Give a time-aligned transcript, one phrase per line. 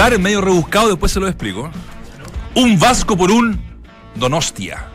[0.00, 1.70] titular es medio rebuscado, después se lo explico.
[2.54, 3.60] Un Vasco por un
[4.14, 4.86] Donostia.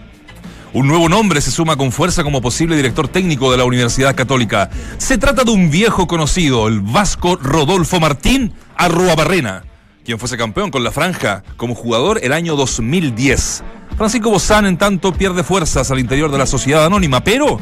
[0.74, 4.72] Un nuevo nombre se suma con fuerza como posible director técnico de la Universidad Católica.
[4.98, 9.64] Se trata de un viejo conocido, el vasco Rodolfo Martín Arruabarrena,
[10.04, 13.64] quien fuese campeón con la franja como jugador el año 2010.
[13.98, 17.60] Francisco Bozán, en tanto, pierde fuerzas al interior de la sociedad anónima, pero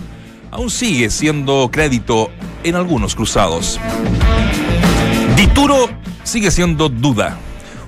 [0.49, 2.31] aún sigue siendo crédito
[2.63, 3.81] en algunos cruzados.
[5.35, 5.89] Dituro
[6.23, 7.37] sigue siendo duda.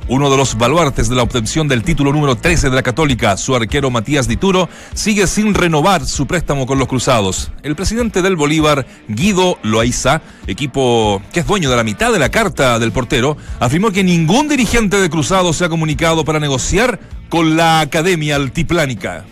[0.07, 3.55] Uno de los baluartes de la obtención del título número 13 de la Católica, su
[3.55, 7.51] arquero Matías Dituro, sigue sin renovar su préstamo con los Cruzados.
[7.63, 12.29] El presidente del Bolívar, Guido Loaiza, equipo que es dueño de la mitad de la
[12.29, 17.57] carta del portero, afirmó que ningún dirigente de Cruzados se ha comunicado para negociar con
[17.57, 19.25] la Academia Altiplánica.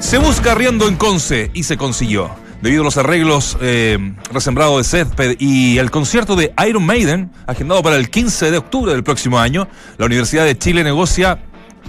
[0.00, 3.98] Se busca arriendo en Conce y se consiguió debido a los arreglos eh,
[4.32, 8.92] resembrados de césped y el concierto de Iron Maiden, agendado para el 15 de octubre
[8.92, 9.68] del próximo año,
[9.98, 11.38] la Universidad de Chile negocia,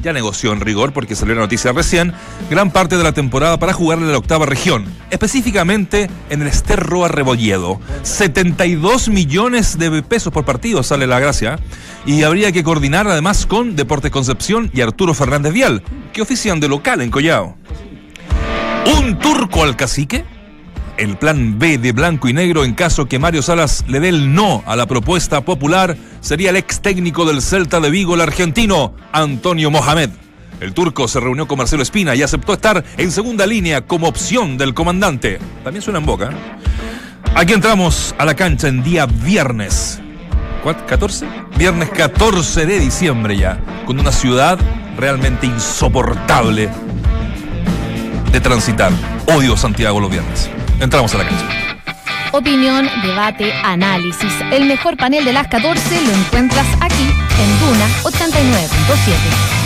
[0.02, 2.14] ya negoció en rigor porque salió la noticia recién,
[2.50, 7.08] gran parte de la temporada para jugar en la octava región, específicamente en el Esterroa
[7.08, 7.80] Rebolledo.
[8.04, 11.60] 72 millones de pesos por partido sale la gracia,
[12.06, 16.70] y habría que coordinar además con Deportes Concepción y Arturo Fernández Vial, que ofician de
[16.70, 17.58] local en Collao.
[18.98, 20.24] ¿Un turco al cacique?
[20.98, 24.34] El plan B de blanco y negro en caso que Mario Salas le dé el
[24.34, 28.94] no a la propuesta popular sería el ex técnico del Celta de Vigo, el argentino
[29.12, 30.10] Antonio Mohamed.
[30.60, 34.58] El turco se reunió con Marcelo Espina y aceptó estar en segunda línea como opción
[34.58, 35.40] del comandante.
[35.64, 36.32] También suena en boca.
[37.36, 40.02] Aquí entramos a la cancha en día viernes.
[40.64, 41.26] ¿14?
[41.58, 44.60] Viernes 14 de diciembre ya, con una ciudad
[44.98, 46.70] realmente insoportable
[48.32, 48.92] de transitar.
[49.28, 50.50] Odio Santiago los viernes.
[50.80, 51.46] Entramos a la cancha.
[52.32, 54.34] Opinión, debate, análisis.
[54.52, 59.57] El mejor panel de las 14 lo encuentras aquí en Duna 89.7.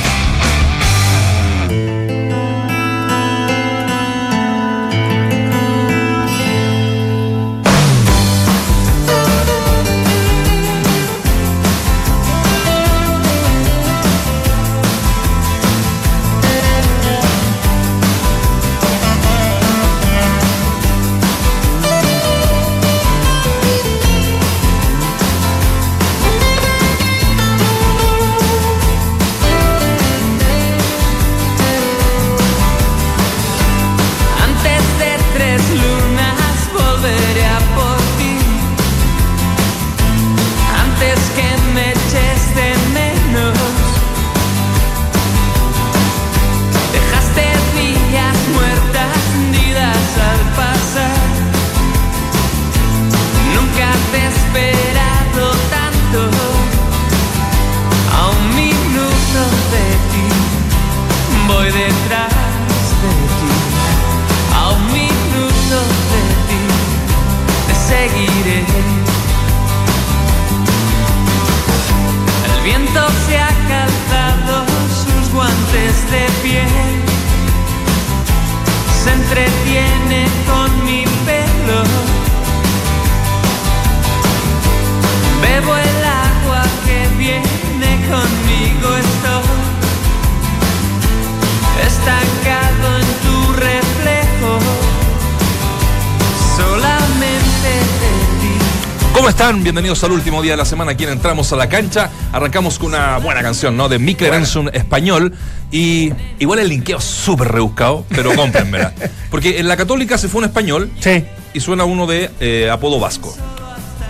[99.72, 102.10] Bienvenidos al último día de la semana aquí Entramos a la Cancha.
[102.34, 103.88] Arrancamos con una buena canción, ¿no?
[103.88, 105.34] De Mikkel Ensun español.
[105.72, 108.94] Y igual el linkeo súper rebuscado, pero cómprenmela.
[109.32, 110.92] Porque en la Católica se fue un español.
[111.00, 111.24] Sí.
[111.54, 113.34] Y suena uno de eh, apodo vasco.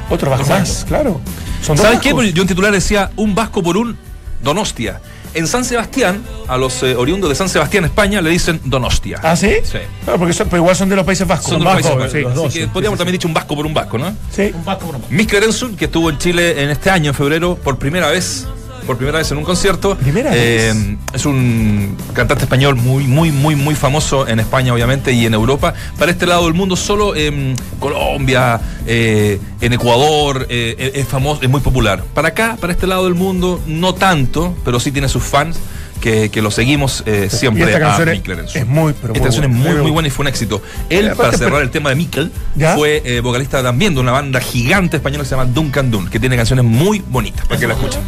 [0.09, 1.21] Otro vasco más, claro.
[1.61, 2.09] ¿Sabes qué?
[2.33, 3.95] Yo en titular decía un vasco por un
[4.41, 4.99] Donostia.
[5.33, 9.19] En San Sebastián, a los eh, oriundos de San Sebastián, España, le dicen Donostia.
[9.23, 9.53] ¿Ah, sí?
[9.63, 9.77] Sí.
[10.03, 11.51] Claro, porque son, pero igual son de los Países Vascos.
[11.51, 12.11] Son de los Países Vascos.
[12.11, 12.17] sí.
[12.17, 14.13] Así que dos, podríamos sí, también dicho un vasco por un vasco, ¿no?
[14.29, 14.51] Sí.
[14.53, 15.37] Un vasco por un vasco.
[15.41, 18.47] Ensun, que estuvo en Chile en este año, en febrero, por primera vez
[18.85, 19.95] por primera vez en un concierto.
[19.97, 20.97] ¿Primera Eh, vez?
[21.13, 25.73] Es un cantante español muy, muy, muy, muy famoso en España, obviamente, y en Europa.
[25.97, 31.49] Para este lado del mundo, solo en Colombia, eh, en Ecuador, eh, es famoso, es
[31.49, 32.03] muy popular.
[32.13, 35.57] Para acá, para este lado del mundo, no tanto, pero sí tiene sus fans.
[36.01, 38.61] Que, que lo seguimos eh, siempre Y esta a canción es- Mikkel Ensun.
[38.61, 40.61] es muy, pero Esta muy canción es muy, muy buena y fue un éxito.
[40.89, 42.75] Él, Eh, para cerrar el tema de Mikkel, ¿Ya?
[42.75, 46.19] fue eh, vocalista también de una banda gigante española que se llama Duncan Dun, que
[46.19, 48.01] tiene canciones muy bonitas, para que la escuchen.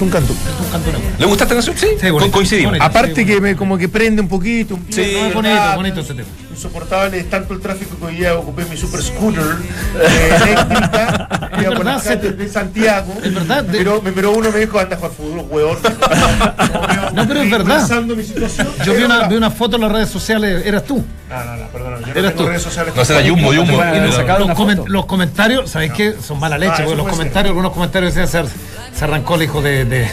[0.00, 0.32] Un canto.
[0.32, 1.04] Un canto nuevo.
[1.18, 1.76] ¿Le gusta esta canción?
[1.76, 2.30] Sí, Sí, bonito.
[2.32, 2.70] Coincidimos.
[2.70, 2.84] Bonito.
[2.84, 4.76] Aparte que me como que prende un poquito.
[4.76, 6.28] un- Sí, No, es bonito, bonito ese tema.
[6.64, 9.42] Insoportable es tanto el tráfico que hoy día ocupé mi super scooter
[10.00, 11.28] eh, eléctrica
[11.58, 13.14] iba por verdad, las calles de Santiago.
[13.22, 15.78] Es verdad, de- Pero, me miró uno me dijo, anda a jugar fútbol, huevón.
[17.14, 18.02] No, pero es verdad.
[18.02, 18.68] Mi situación.
[18.84, 21.04] Yo vi pero una, vi una foto en las redes sociales, eras tú.
[21.28, 22.00] No, no, no, perdón.
[22.00, 22.48] Yo no Eras tengo tú.
[22.48, 22.94] redes sociales.
[22.94, 23.72] No será Jumbo, Jumbo.
[23.82, 26.14] Los, comen- comentarios, ¿sabéis qué?
[26.22, 27.16] Son mala leche, Ah, porque los puede ser.
[27.18, 29.84] comentarios, algunos comentarios decían se, se arrancó el hijo de.
[29.86, 30.08] de-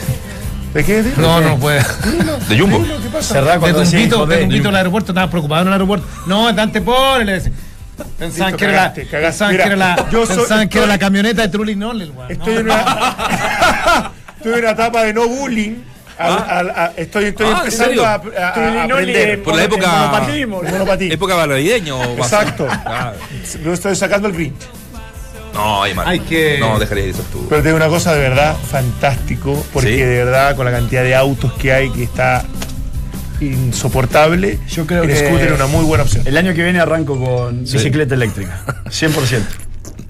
[0.73, 1.01] ¿De qué?
[1.03, 1.83] ¿De no, no puede.
[2.49, 2.83] De Jumbo.
[2.83, 3.33] ¿Qué pasa?
[3.35, 6.05] Cerrar De hijo de de- Dumbito al aeropuerto, estaba preocupado en el aeropuerto.
[6.27, 7.51] No, Dante, pobre, le decía.
[8.19, 9.27] Pensaban que era la, cagaste, cagaste.
[9.27, 11.75] pensaban Mira, que era la, yo soy- pensaban que era estoy- la camioneta de Trulli
[11.75, 12.13] Noll.
[12.29, 12.59] Estoy No.
[12.59, 12.77] en una,
[14.37, 15.75] estoy en una etapa de no bullying.
[16.19, 19.43] Al- al- a- estoy estoy Ah, ¿en empezando a, a- a aprender.
[19.43, 21.11] Por la época- Monopatismo, el monopatín.
[21.11, 21.35] Época
[22.17, 22.67] Exacto.
[22.69, 23.13] Ah,
[23.63, 24.55] Lo estoy sacando el Grinch.
[25.57, 26.07] No, ay, mal.
[26.07, 27.45] Hay que- No, dejaría de ser tú.
[27.49, 29.97] Pero tengo una cosa de verdad fantástico, porque Sí.
[29.97, 32.45] de verdad con la cantidad de autos que hay que está
[33.39, 36.23] insoportable, Yo creo el que scooter es una muy buena opción.
[36.27, 38.63] El año que viene arranco con bicicleta eléctrica.
[38.89, 39.45] 100%.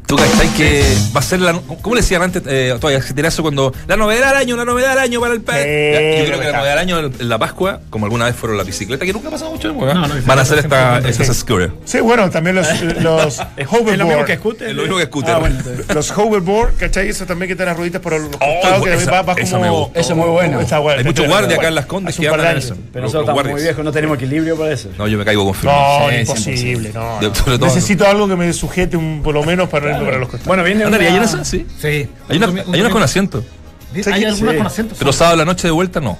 [0.07, 0.83] Tú cachai que
[1.13, 1.51] va a ser la.
[1.81, 2.41] ¿Cómo le decían antes?
[2.47, 3.73] Eh, todavía se cuando.
[3.87, 5.63] La novedad del año, la novedad del año para el país.
[5.65, 8.57] Sí, Yo creo que la novedad del año en la Pascua, como alguna vez fueron
[8.57, 9.85] la bicicleta, que nunca ha pasado mucho, ¿no?
[9.85, 11.25] No, no, van a hacer esta, sí.
[11.33, 11.73] scooters.
[11.83, 12.67] Sí, bueno, también los,
[13.01, 14.25] los ¿Es lo mismo hoverboard.
[14.25, 14.69] que scooter?
[14.69, 15.35] Es lo mismo que scooter.
[15.35, 15.57] Ah, bueno.
[15.93, 17.09] Los hoverboard, ¿cachai?
[17.09, 19.57] Eso también que te las rueditas por los costados, que Oh, esa- va, va esa
[19.57, 19.91] como...
[19.93, 20.61] Eso es muy bueno.
[20.61, 22.77] Está bueno, Hay muchos guardias acá en las Condes que un par andan de eso.
[22.93, 23.63] Pero nosotros estamos muy guardias.
[23.67, 24.89] viejos, no tenemos equilibrio para eso.
[24.97, 25.99] No, yo me caigo confirmado.
[25.99, 27.19] No, Sí, imposible, no.
[27.21, 27.57] No.
[27.65, 30.47] Necesito algo que me sujete un, por lo menos para no irme para los costados.
[30.47, 31.45] Bueno, viene ¿Andaría una- en esa?
[31.45, 31.65] Sí.
[31.79, 31.87] Sí.
[32.29, 33.43] Hay, una, Un domi- un hay unas domingo- con asiento.
[34.11, 34.57] Hay algunas Sí.
[34.57, 34.95] con asiento.
[34.99, 36.17] Pero sábado a la noche de vuelta, no.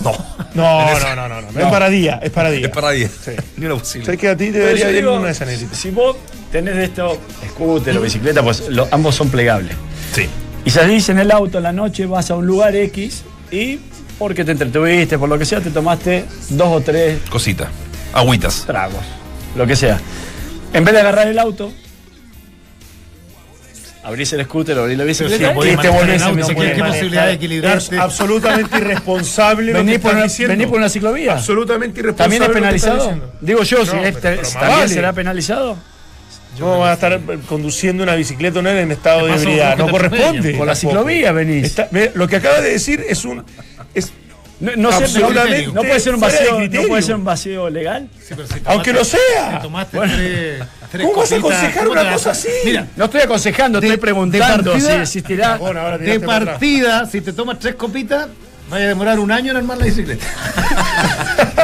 [0.00, 0.12] no,
[0.54, 1.60] no, no, no, no, no.
[1.60, 2.66] Es para día, es para día.
[2.66, 3.10] Es para 10.
[3.24, 3.30] Sí.
[3.56, 4.06] Ni lo posible.
[4.06, 5.78] ¿Sabes que a ti te debería ir una de esas necesitas?
[5.78, 6.16] Si vos
[6.50, 7.18] tenés de esto,
[7.50, 9.74] scooter o bicicleta, pues lo- ambos son plegables.
[10.14, 10.26] Sí.
[10.64, 13.78] Y salís en el auto en la noche, vas a un lugar X y
[14.18, 17.68] porque te entretuviste, por lo que sea, te tomaste dos o tres Cosita.
[18.12, 18.64] Agüitas.
[18.66, 19.00] tragos,
[19.56, 19.98] lo que sea.
[20.72, 21.72] En vez de agarrar el auto,
[24.02, 26.72] abrís el scooter, abrís la sí, bicicleta y manejar te el volvés auto, en ¿qué-
[26.72, 27.94] qué posibilidad de equilibrarte?
[27.96, 31.32] Es absolutamente irresponsable Venís por, una, venís por una ciclovía.
[31.34, 32.38] Absolutamente irresponsable.
[32.38, 33.32] ¿También es penalizado?
[33.40, 34.88] Digo yo, No, si pero- pero más también vale.
[34.94, 35.76] será penalizado.
[36.58, 39.78] ¿Cómo vas a estar eh, conduciendo una bicicleta no en estado de ebriedad?
[39.78, 40.54] No corresponde.
[40.54, 41.64] Por la ciclovía venís.
[41.66, 43.44] Está- lo que acaba de decir es un.
[44.60, 46.88] No, no no, no puede ser un vacío, no criterio.
[46.88, 48.08] puede ser un vacío legal.
[48.20, 49.56] Sí, pero si Aunque lo sea.
[49.56, 50.62] si tomaste tres-
[50.92, 52.48] tres ¿Cómo vas a aconsejar ¿cómo una cosa así?
[52.64, 55.56] Mira, No estoy aconsejando, De- estoy preguntando de partida- si existirá.
[55.56, 58.28] Bueno, ahora de partida, si te tomas tres copitas,
[58.68, 60.26] vaya a demorar un año en armar la bicicleta.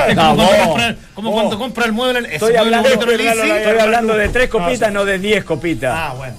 [0.09, 1.41] Es No, como, cuando vos, compra, como vos.
[1.41, 2.19] cuando compra el mueble.
[2.21, 3.51] Estoy mueble hablando, leasing.
[3.57, 5.93] estoy hablando de tres copitas, no de diez copitas.
[5.95, 6.35] Ah, bueno.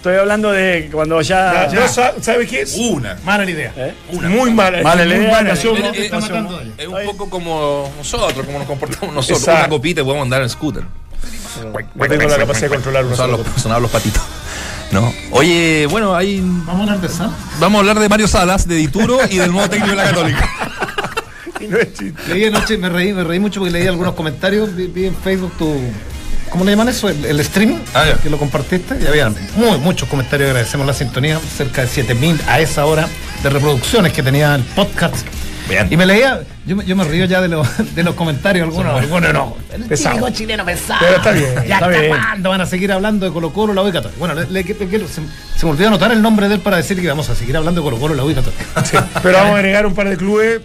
[0.00, 1.68] Estoy hablando de cuando ya.
[1.70, 2.74] Ya, sa- ¿Sabes qué es?
[2.78, 3.18] Una.
[3.22, 3.70] Mala la idea.
[3.76, 3.94] ¿Eh?
[4.12, 4.80] Muy mala.
[4.82, 5.50] Mala muy idea, mala.
[5.50, 6.72] nació- Pero te Eh, está eh, matando a ella.
[6.78, 9.40] Es un poco como nosotros, como nos comportamos nosotros.
[9.40, 9.60] Exacto.
[9.60, 10.84] Una copita y podemos andar en scooter.
[11.94, 14.22] No tengo la capacidad de controlar una Sonar sola los, sonar los patitos.
[14.90, 15.12] No.
[15.32, 17.08] Oye, bueno, ahí Vamos a hablar de
[17.58, 20.48] vamos a hablar de Mario Salas, de Dituro y del nuevo técnico de la Católica.
[21.60, 22.14] Y no es chiste.
[22.32, 25.52] Leí anoche, me reí, me reí mucho porque leí algunos comentarios, vi, vi en Facebook
[25.58, 25.78] tu.
[26.50, 27.08] ¿Cómo le llaman eso?
[27.08, 28.96] El, el streaming, Ah, que lo compartiste.
[29.02, 33.08] Y había muy, muchos comentarios, agradecemos la sintonía, cerca de 7000 a esa hora
[33.42, 35.26] de reproducciones que tenía el podcast.
[35.68, 35.86] Bien.
[35.88, 39.00] Y me leía, yo, me- yo me río ya de los, de los comentarios, algunos,
[39.00, 39.56] algunos no.
[39.72, 40.28] El Pesado.
[40.30, 40.98] chileno pesado.
[41.00, 42.08] Pero está bien, Ya está bien.
[42.08, 44.18] cuándo van a seguir hablando de Colo Colo, la U Católica.
[44.18, 45.20] Bueno, le- le- le- le- se,
[45.56, 47.80] se me olvidó anotar el nombre de él para decir que vamos a seguir hablando
[47.80, 48.64] de Colo Colo, la U Católica.
[49.22, 50.60] Pero vamos a agregar un par de clubes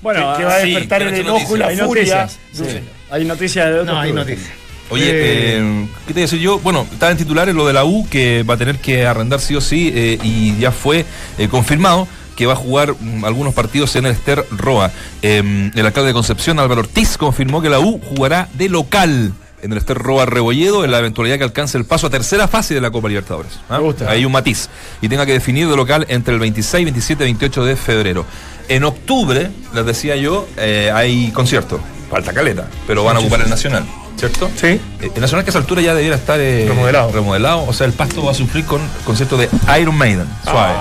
[0.00, 2.02] Bueno, que, que va a sí, despertar que el enojo y la hay furia.
[2.26, 2.38] noticias.
[2.52, 2.80] Sí.
[3.10, 4.50] Hay noticias de otros No, hay noticias.
[4.92, 6.58] Oye, eh, ¿qué te iba a decir yo?
[6.58, 9.56] Bueno, estaba en titulares lo de la U, que va a tener que arrendar sí
[9.56, 11.06] o sí, eh, y ya fue
[11.38, 12.06] eh, confirmado
[12.36, 14.90] que va a jugar mm, algunos partidos en el Ester Roa.
[15.22, 19.32] Eh, el alcalde de Concepción, Álvaro Ortiz, confirmó que la U jugará de local
[19.62, 22.74] en el Ester Roa Rebolledo en la eventualidad que alcance el paso a tercera fase
[22.74, 23.60] de la Copa Libertadores.
[23.68, 23.78] ¿ah?
[23.78, 24.10] Me gusta.
[24.10, 24.68] Hay un matiz.
[25.00, 28.26] Y tenga que definir de local entre el 26, 27 y 28 de febrero.
[28.68, 31.80] En octubre, les decía yo, eh, hay concierto.
[32.10, 33.86] Falta caleta, pero van a ocupar el Nacional,
[34.28, 34.50] ¿cierto?
[34.54, 34.66] Sí.
[35.00, 37.10] Eh, El Nacional que a esa altura ya debiera estar eh, Remodelado.
[37.12, 37.64] remodelado.
[37.64, 39.48] O sea, el pasto va a sufrir con concierto de
[39.80, 40.26] Iron Maiden.
[40.44, 40.74] Suave.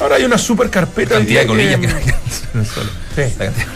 [0.00, 1.14] Ahora hay una super carpeta.
[1.14, 1.92] cantidad de colillas que, que-
[2.54, 2.90] en el suelo.
[3.14, 3.22] Sí.
[3.38, 3.66] La cantidad.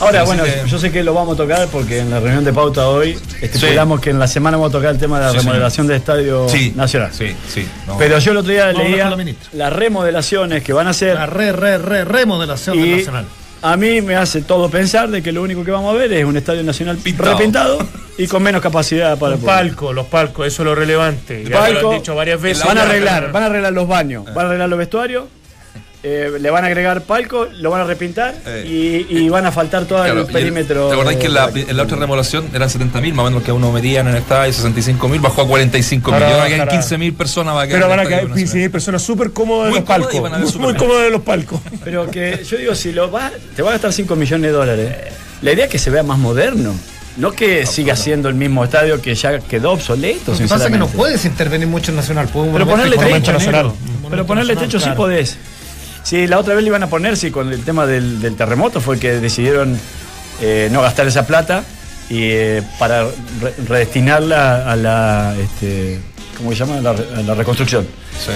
[0.00, 2.52] Ahora, bueno, que- yo sé que lo vamos a tocar porque en la reunión de
[2.52, 5.38] pauta hoy estipulamos que en la semana vamos a tocar el tema de la Sí,
[5.38, 7.10] remodelación del Estadio Sí, Nacional.
[7.12, 7.66] Sí, sí.
[7.86, 7.96] no.
[7.98, 11.52] Pero yo el otro día leía la las remodelaciones que van a hacer La re,
[11.52, 13.26] re, re, remodelación del y Nacional.
[13.62, 16.24] A mí me hace todo pensar de que lo único que vamos a ver es
[16.24, 17.36] un Estadio Nacional Pintado.
[17.36, 17.78] repintado
[18.18, 19.46] y con menos capacidad para el Los público.
[19.46, 21.44] palcos, los palcos, eso es lo relevante.
[21.44, 22.64] Ya lo han dicho varias veces.
[22.64, 25.24] Van a arreglar, van a arreglar los baños, van a arreglar los vestuarios
[26.02, 29.06] eh, le van a agregar palco, lo van a repintar Eh.
[29.10, 30.88] y, y van a faltar todo Claro, el perímetro.
[30.88, 33.42] ¿Te acordás que en la, de- en la otra remodelación eran 70.000 más o menos
[33.42, 36.02] que uno medían en el estadio, 65.000, bajó a 45.000.
[36.12, 36.72] Ahora quedan bajará.
[36.82, 37.54] 15.000 personas.
[37.54, 38.36] Va a quedar Pero van a Nacional.
[38.38, 40.14] 15.000 personas súper cómodas en los palcos.
[40.30, 41.60] Muy, muy cómodas en los palcos.
[41.84, 44.96] Pero que yo digo, si lo va, te va a gastar 5 millones de dólares,
[45.42, 46.74] la idea es que se vea más moderno.
[47.16, 50.32] No que siga siendo el mismo estadio que ya quedó obsoleto.
[50.32, 52.28] Lo que pasa es que no puedes intervenir mucho en Nacional.
[52.32, 53.72] Pero ponerle techo, nacional.
[54.08, 55.36] Pero ponerle techo sí podés.
[56.10, 58.80] Sí, la otra vez le iban a poner, sí, con el tema del, del terremoto
[58.80, 59.78] fue que decidieron
[60.40, 61.62] eh, no gastar esa plata
[62.08, 63.04] y eh, para
[63.40, 66.00] re- redestinarla a la, este,
[66.36, 66.78] ¿cómo se llama?
[66.78, 67.86] A la, re- a la reconstrucción.
[68.18, 68.32] Sí.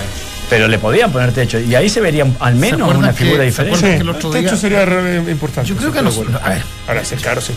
[0.48, 3.76] Pero le podían poner techo y ahí se vería al menos una que- figura diferente.
[3.76, 5.68] acuerdan Sí, que el otro de día- hecho sería re- importante.
[5.68, 7.54] Yo creo que estoy de A ver, Ahora sí, claro, sí.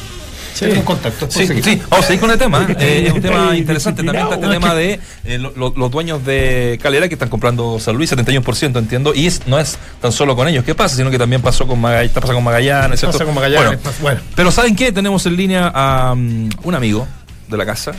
[0.65, 1.27] Tenemos contacto.
[1.29, 2.67] Sí, sí, vamos a seguir con el tema.
[2.79, 4.03] eh, es un tema interesante.
[4.03, 7.79] También está este tema de eh, lo- lo- los dueños de Calera que están comprando
[7.79, 9.13] San Luis, 71%, entiendo.
[9.13, 11.79] Y es, no es tan solo con ellos que pasa, sino que también pasó con
[11.79, 13.17] Magallanes, está pasando con Magallanes, ¿cierto?
[13.17, 14.19] Pasa con Magallanes, Bueno, pasa- bueno.
[14.35, 14.91] pero ¿saben qué?
[14.91, 17.07] Tenemos en línea a mm, un amigo
[17.47, 17.93] de la casa.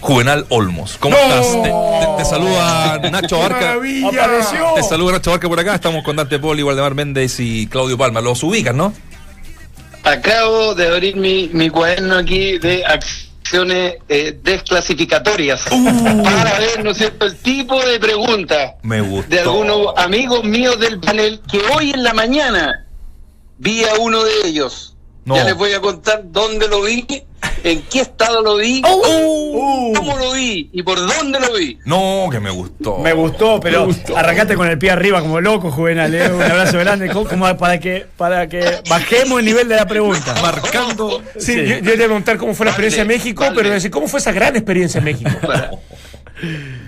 [0.00, 0.96] Juvenal Olmos.
[1.00, 1.22] ¿Cómo ¡No!
[1.22, 1.62] estás?
[1.62, 3.74] Te, te- te saluda Nacho ¡Qué Barca.
[4.76, 5.74] Te saluda Nacho Barca por acá.
[5.74, 8.20] Estamos con Dante Poli, Waldemar Méndez y Claudio Palma.
[8.20, 8.92] Los ubican, ¿no?
[10.06, 16.98] Acabo de abrir mi, mi cuaderno aquí de acciones eh, desclasificatorias para ver, ¿no es
[16.98, 18.74] cierto?, el tipo de preguntas
[19.28, 22.86] de algunos amigos míos del panel que hoy en la mañana
[23.58, 24.94] vi a uno de ellos.
[25.24, 25.34] No.
[25.34, 27.04] Ya les voy a contar dónde lo vi,
[27.66, 29.92] en qué estado lo vi, ¡Oh!
[29.96, 31.78] cómo lo vi y por dónde lo vi.
[31.84, 32.98] No, que me gustó.
[32.98, 36.14] Me gustó, pero arrancate con el pie arriba como loco, Juvenal.
[36.14, 36.32] ¿eh?
[36.32, 40.34] Un abrazo grande, co- como para que, para que bajemos el nivel de la pregunta.
[40.40, 41.22] Marcando.
[41.38, 41.66] Sí, Sí.
[41.66, 43.56] Yo, yo te voy a preguntar cómo fue la Vale, experiencia en México, vale.
[43.56, 45.30] pero decir, ¿cómo fue esa gran experiencia en México?
[45.44, 45.70] Para-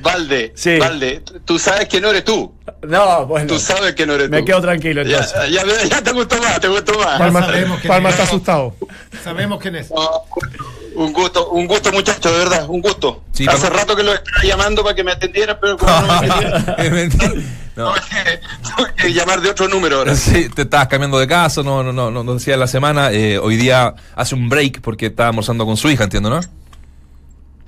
[0.02, 0.78] Valde, Sí.
[0.78, 2.52] Valde, tú sabes que no eres tú.
[2.86, 3.46] No, bueno.
[3.46, 4.44] Tú sabes que no eres Me tú.
[4.46, 5.50] quedo tranquilo Ya, entonces.
[5.50, 7.18] ya, ya te gustó más, te gustó más.
[7.18, 8.74] Palma, sabemos Palma está asustado.
[9.24, 9.90] Sabemos quién es.
[9.90, 10.24] No,
[10.94, 13.24] un gusto, un gusto muchacho, de verdad, un gusto.
[13.32, 16.06] Sí, Hace pero- rato que lo estaba llamando para que me atendieran, pero como no
[16.06, 17.32] me atendieron, Es mentira.
[17.76, 17.92] No.
[18.76, 20.14] tuve que- llamar de otro número ahora.
[20.16, 23.12] Sí, te estabas cambiando de casa, no, no, no, no, no decía la semana.
[23.12, 26.40] eh, hoy día hace un break porque estaba almorzando con su hija, entiendo, ¿no?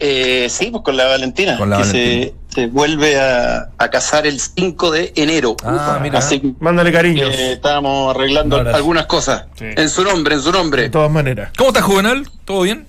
[0.02, 2.32] Eh, sí, pues con la Valentina, Con la que Valentina.
[2.48, 5.56] Se, se vuelve a, a casar el 5 de enero.
[5.62, 6.18] Ah, mira.
[6.20, 7.34] Así que Mándale cariños.
[7.34, 9.44] eh, estábamos arreglando algunas cosas.
[9.58, 9.66] Sí.
[9.76, 10.82] En su nombre, en su nombre.
[10.84, 11.50] De todas maneras.
[11.56, 12.26] ¿Cómo estás, Juvenal?
[12.46, 12.86] ¿Todo bien?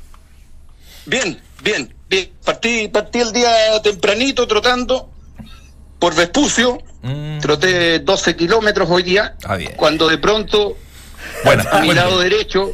[1.05, 2.31] Bien, bien, bien.
[2.45, 3.51] Partí, partí el día
[3.83, 5.09] tempranito trotando
[5.99, 6.77] por Vespucio.
[7.01, 9.35] Mm, Troté 12 kilómetros hoy día.
[9.43, 9.73] Ah, bien.
[9.75, 10.77] Cuando de pronto,
[11.43, 12.71] Bueno, a mi lado derecho,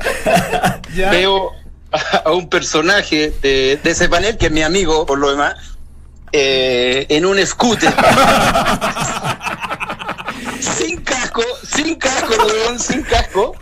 [0.96, 1.52] veo
[2.26, 5.56] a, un personaje de, de ese panel, que es mi amigo, por lo demás,
[6.32, 7.94] eh, en un scooter.
[10.62, 11.44] sin casco,
[11.76, 13.56] sin casco, weón, sin casco,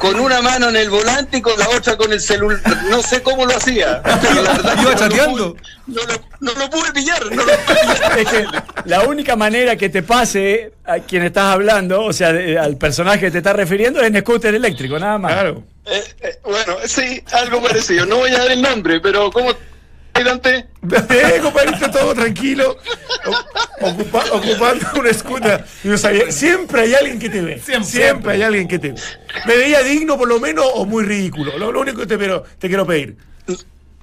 [0.00, 2.60] con una mano en el volante y con la otra con el celular.
[2.90, 4.02] No sé cómo lo hacía.
[4.20, 5.54] pero la verdad que Iba no lo chateando.
[5.54, 8.18] pude- No lo, no lo pude pillar, no lo pude pillar.
[8.18, 8.46] Es que
[8.84, 13.20] la única manera que te pase a quien estás hablando, o sea, de- al personaje
[13.20, 15.32] que te estás refiriendo, es en scooter eléctrico, nada más.
[15.32, 15.62] Claro.
[15.86, 18.04] Eh, eh, bueno, sí, algo parecido.
[18.04, 19.52] No voy a dar el nombre, pero ¿cómo
[20.24, 20.66] Dante?
[21.10, 22.76] Eh, compadrito, todo tranquilo.
[23.80, 25.64] Ocupa- ocupando una escuta.
[25.84, 27.60] Yo sabía, siempre hay alguien que te ve.
[27.82, 29.00] Siempre, hay alguien que te ve.
[29.46, 31.56] ¿Me veía digno por lo menos o muy ridículo?
[31.58, 33.16] Lo, lo único que te, pero, te quiero pedir.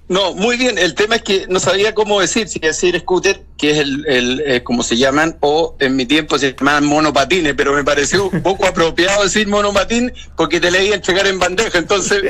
[0.07, 0.77] No, muy bien.
[0.77, 4.43] El tema es que no sabía cómo decir, si decir scooter, que es el, el
[4.45, 8.43] eh, como se llaman, o en mi tiempo se llamaban monopatines, pero me pareció un
[8.43, 11.79] poco apropiado decir monopatín porque te leí entregar en bandeja.
[11.79, 12.21] Entonces,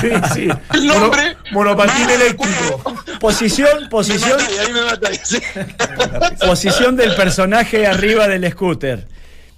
[0.00, 0.48] sí, sí.
[0.74, 1.36] el nombre.
[1.52, 2.94] Mono- monopatín eléctrico.
[3.20, 5.38] Posición, Me posición, ahí me sí.
[6.44, 9.06] posición del personaje arriba del scooter.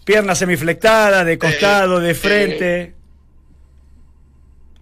[0.05, 2.95] Pierna semiflectada, de costado, de frente.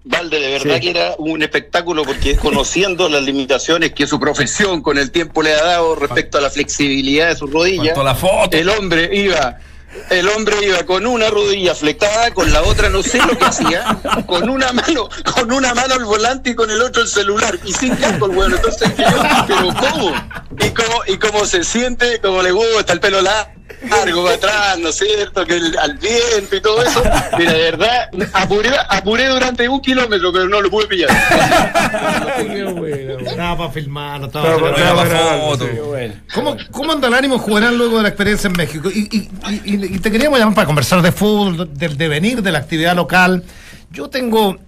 [0.04, 0.80] Valde, de verdad Sí.
[0.80, 5.52] que era un espectáculo porque conociendo las limitaciones que su profesión con el tiempo le
[5.52, 8.56] ha dado respecto a la flexibilidad de sus rodillas, la foto.
[8.56, 9.58] el hombre iba,
[10.08, 13.98] el hombre iba con una rodilla flectada, con la otra no sé lo que hacía,
[14.26, 17.72] con una mano, con una mano el volante y con el otro el celular, y
[17.74, 19.04] sin casco el bueno, entonces yo,
[19.46, 20.14] pero ¿cómo?
[20.64, 23.20] Y cómo, y cómo se siente, como le gusta, el pelo
[23.88, 25.44] largo para atrás, ¿no es cierto?
[25.46, 27.02] Que el- al viento y todo eso.
[27.38, 31.08] Mira, de verdad, apuré, apuré durante un kilómetro, pero no lo pude pillar.
[32.36, 33.18] Qué bueno.
[33.20, 35.68] Estaba para filmar, no estaba para- foto.
[36.34, 38.88] ¿Cómo, ¿Cómo anda el ánimo juvenil luego de la experiencia en México?
[38.92, 42.52] Y, y- y- y- y te queríamos llamar para conversar de fútbol, del devenir de
[42.52, 43.42] la actividad local.
[43.92, 44.58] Yo tengo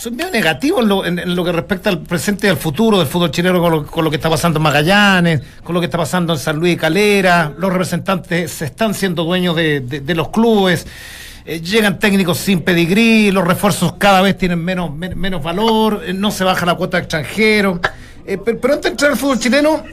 [0.00, 3.06] soy medio negativo en lo, en, lo, que respecta al presente y al futuro del
[3.06, 5.98] fútbol chileno con lo, con lo, que está pasando en Magallanes, con lo que está
[5.98, 7.52] pasando en San Luis y Calera.
[7.58, 10.86] Los representantes se están siendo dueños de, los clubes.
[11.44, 16.30] Eh, llegan técnicos sin pedigrí, los refuerzos cada vez tienen menos, menos valor, eh, no
[16.30, 17.80] se baja la cuota de extranjeros.
[18.24, 19.84] Eh, pero, antes de entrar al fútbol chileno,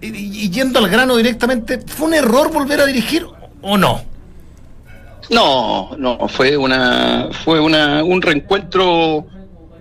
[0.00, 3.26] y, yendo al grano directamente, ¿fue un error volver a dirigir
[3.60, 4.11] o no?
[5.30, 9.26] No, no, fue una, fue una, un reencuentro,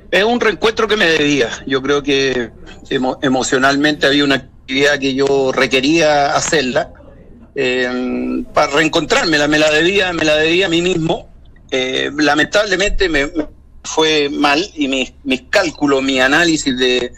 [0.09, 1.49] es un reencuentro que me debía.
[1.65, 2.51] Yo creo que
[3.21, 6.93] emocionalmente había una actividad que yo requería hacerla.
[7.53, 11.29] Eh, para reencontrarme, me la debía, me la debía a mí mismo.
[11.69, 13.29] Eh, lamentablemente me,
[13.83, 17.11] fue mal y mis, mis cálculos, mi análisis de,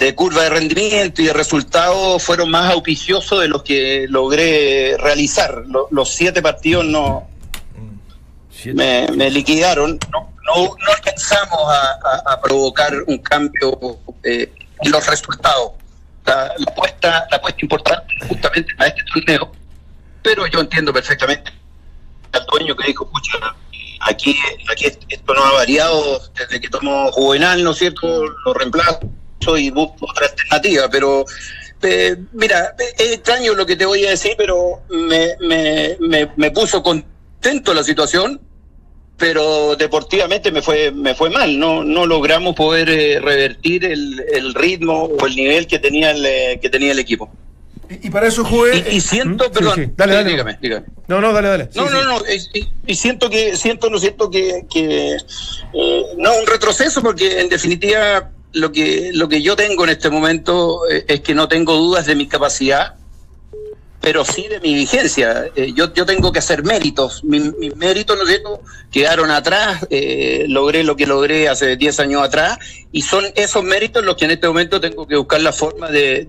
[0.00, 5.64] de curva de rendimiento y de resultados fueron más auspiciosos de los que logré realizar.
[5.90, 7.28] Los, siete partidos no
[8.74, 9.98] me, liquidaron.
[10.12, 11.60] No, no, alcanzamos
[12.26, 14.52] a, provocar un cambio eh,
[14.82, 15.72] en los resultados.
[16.26, 19.50] La, apuesta, la apuesta importante justamente a este torneo,
[20.22, 21.50] pero yo entiendo perfectamente
[22.32, 23.54] al dueño que dijo, escucha,
[24.00, 24.36] aquí,
[24.70, 28.24] aquí esto no ha variado desde que tomó Juvenal, ¿no es cierto?
[28.44, 29.00] Lo reemplazo
[29.56, 31.24] y busco otra alternativa, pero
[31.82, 36.82] eh, mira, es extraño lo que te voy a decir, pero me, me, me, puso
[36.82, 38.40] contento la situación,
[39.20, 44.54] pero deportivamente me fue me fue mal, no no logramos poder eh, revertir el, el,
[44.54, 47.30] ritmo o el nivel que tenía el, eh, que tenía el equipo.
[48.02, 48.84] Y, para eso jugué.
[48.90, 49.52] Y, siento, ¿Mm?
[49.52, 50.30] perdón, Dale, dale.
[50.30, 50.86] Dígame, dígame.
[51.08, 51.68] No, no, dale, dale.
[51.74, 52.22] no, no, no.
[52.86, 55.16] Y, siento que, siento, no siento que, que
[56.16, 60.88] no un retroceso, porque en definitiva lo que, lo que yo tengo en este momento
[60.88, 62.94] eh, es que no tengo dudas de mi capacidad,
[64.00, 65.50] pero sí de mi vigencia.
[65.54, 67.22] Eh, yo, yo tengo que hacer méritos.
[67.22, 72.22] Mis, méritos, ¿no es cierto?, quedaron atrás, eh, logré lo que logré hace 10 años
[72.22, 72.58] atrás,
[72.92, 76.26] y son esos méritos los que en este momento tengo que buscar la forma de,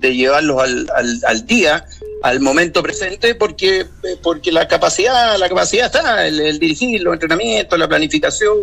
[0.00, 1.86] llevarlos al, al, al, día,
[2.22, 3.86] al momento presente, porque,
[4.22, 8.60] porque la capacidad, la capacidad está, el, el dirigir, los entrenamientos, la planificación,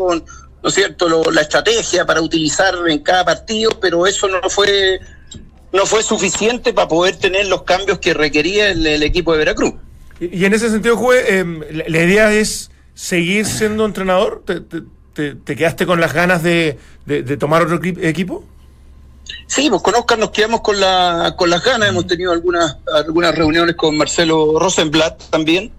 [0.62, 5.00] ¿no es cierto?, la estrategia para utilizar en cada partido, pero eso no fue,
[5.72, 9.74] no fue suficiente para poder tener los cambios que requería el, equipo de Veracruz.
[10.20, 14.44] Y, en ese sentido, Jue, em, la, idea es seguir siendo entrenador.
[14.46, 16.78] ¿Te, quedaste con las ganas de,
[17.40, 18.44] tomar otro equipo?
[19.48, 21.90] Sí, pues conozcan, nos quedamos con, la, con las ganas.
[21.90, 25.72] Hemos tenido algunas, algunas reuniones con Marcelo Rosenblatt también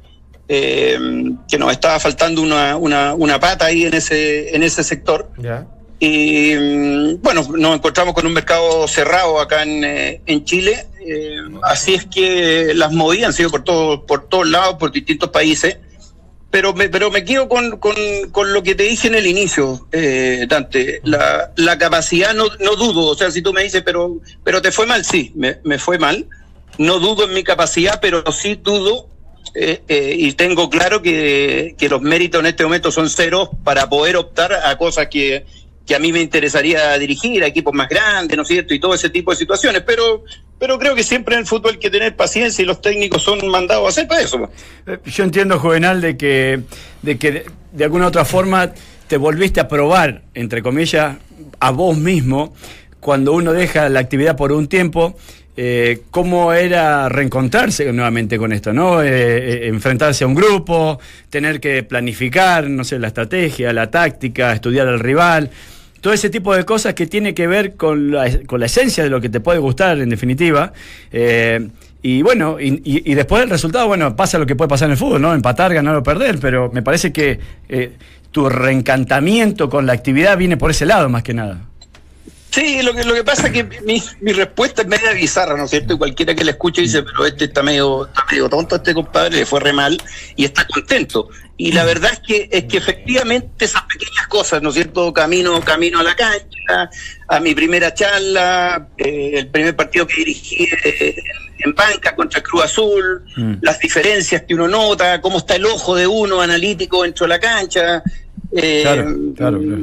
[0.53, 0.99] eh,
[1.49, 5.31] que nos estaba faltando una, una, una, pata ahí en ese, en ese sector.
[6.01, 11.37] Y mm, bueno, nos encontramos con un mercado cerrado acá en, eh, en Chile, eh,
[11.63, 15.79] así es que las movidas han sido por, todo, por todos lados, por distintos países.
[16.51, 17.95] Pero me, pero me quedo con, con,
[18.33, 21.01] con lo que te dije en el inicio, eh, Dante.
[21.05, 24.73] La, la capacidad no, no dudo, o sea, si tú me dices, pero, pero te
[24.73, 26.27] fue mal, sí, me, fue mal.
[26.79, 29.09] No dudo en mi capacidad, pero sí dudo
[29.55, 34.53] eh, y tengo claro que, los méritos en este momento son cero para poder optar
[34.53, 35.45] a cosas que,
[35.87, 38.75] que a mí me interesaría dirigir, a equipos más grandes, ¿no es cierto?
[38.75, 39.83] Y todo ese tipo de situaciones.
[39.87, 40.25] Pero,
[40.59, 43.47] pero creo que siempre en el fútbol hay que tener paciencia y los técnicos son
[43.49, 44.49] mandados a hacer para eso.
[44.87, 46.61] Eh, yo entiendo, Juvenal, de que,
[47.03, 48.73] de que de alguna otra forma
[49.09, 51.17] te volviste a probar, entre comillas,
[51.59, 52.55] a vos mismo,
[53.01, 55.17] cuando uno deja la actividad por un tiempo
[55.63, 59.03] eh, cómo era reencontrarse nuevamente con esto, ¿no?
[59.03, 64.55] Eh, eh, enfrentarse a un grupo, tener que planificar, no sé, la estrategia, la táctica,
[64.55, 65.51] estudiar al rival,
[66.01, 69.11] todo ese tipo de cosas que tiene que ver con la, con la esencia de
[69.11, 70.73] lo que te puede gustar, en definitiva.
[72.03, 75.21] y bueno, y, después del resultado, bueno, pasa lo que puede pasar en el fútbol,
[75.21, 75.35] ¿no?
[75.35, 77.39] Empatar, ganar o perder, pero me parece que
[78.33, 81.70] tu reencantamiento con la actividad viene por ese lado más que nada.
[82.51, 85.65] Sí, lo que, lo que pasa es que mi, mi respuesta es media bizarra, ¿no
[85.65, 85.95] es cierto?
[85.95, 89.37] Y cualquiera que le escuche dice, pero este está medio, está medio tonto, este compadre
[89.37, 89.97] le fue re mal
[90.35, 91.29] y está contento.
[91.57, 95.13] Y la verdad es que, es que efectivamente esas pequeñas cosas, ¿no es cierto?
[95.13, 96.91] Camino, camino a la cancha,
[97.29, 101.15] a mi primera charla, eh, el primer partido que dirigí eh,
[101.59, 103.55] en banca contra Cruz Azul, mm.
[103.61, 107.39] las diferencias que uno nota, cómo está el ojo de uno analítico dentro de la
[107.39, 108.03] cancha,
[108.53, 108.85] eh,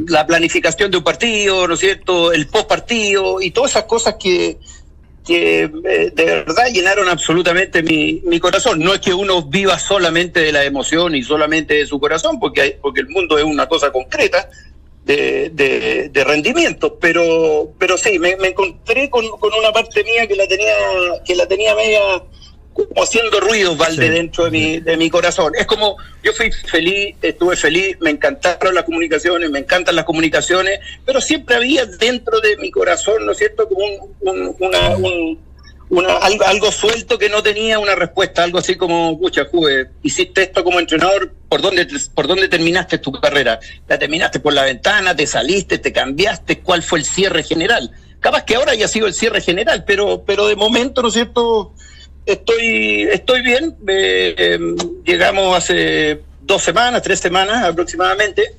[0.07, 2.33] la planificación de un partido, ¿no es cierto?
[2.33, 4.57] El post partido y todas esas cosas que,
[5.25, 8.79] que eh, de verdad llenaron absolutamente mi, mi corazón.
[8.79, 12.77] No es que uno viva solamente de la emoción y solamente de su corazón, porque,
[12.81, 14.49] porque el mundo es una cosa concreta
[15.05, 20.45] de, de, rendimiento, pero, pero sí, me, encontré con, con, una parte mía que la
[20.47, 20.75] tenía,
[21.23, 22.01] que la tenía media
[22.85, 25.53] como haciendo ruido, Valde, dentro de mi, de mi corazón.
[25.57, 30.79] Es como, yo fui feliz, estuve feliz, me encantaron las comunicaciones, me encantan las comunicaciones,
[31.05, 33.85] pero siempre había dentro de mi corazón, ¿no es cierto?, como
[34.21, 34.95] un, una,
[35.89, 40.43] una, algo, algo, suelto que no tenía una respuesta, algo así como, pucha, Juve, hiciste
[40.43, 43.59] esto como entrenador, ¿por dónde, ¿por dónde terminaste tu carrera?
[43.87, 45.15] ¿La terminaste por la ventana?
[45.15, 45.77] ¿Te saliste?
[45.77, 46.59] ¿Te cambiaste?
[46.59, 47.91] ¿Cuál fue el cierre general?
[48.19, 51.73] Capaz que ahora haya sido el cierre general, pero, pero de momento, ¿no es cierto?
[52.27, 53.77] Estoy, estoy bien.
[53.87, 58.53] Em, llegamos hace dos semanas, tres semanas aproximadamente,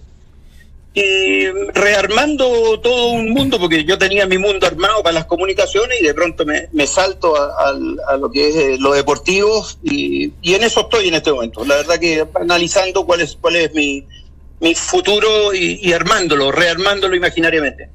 [0.95, 6.05] y rearmando todo un mundo, porque yo tenía mi mundo armado para las comunicaciones y
[6.05, 7.73] de pronto me, salto a,
[8.17, 11.63] lo que es eh, lo deportivo y, y, en eso estoy en este momento.
[11.67, 14.03] La verdad que analizando cuál es, cuál es mi,
[14.61, 17.91] mi futuro y, y armándolo, rearmándolo imaginariamente.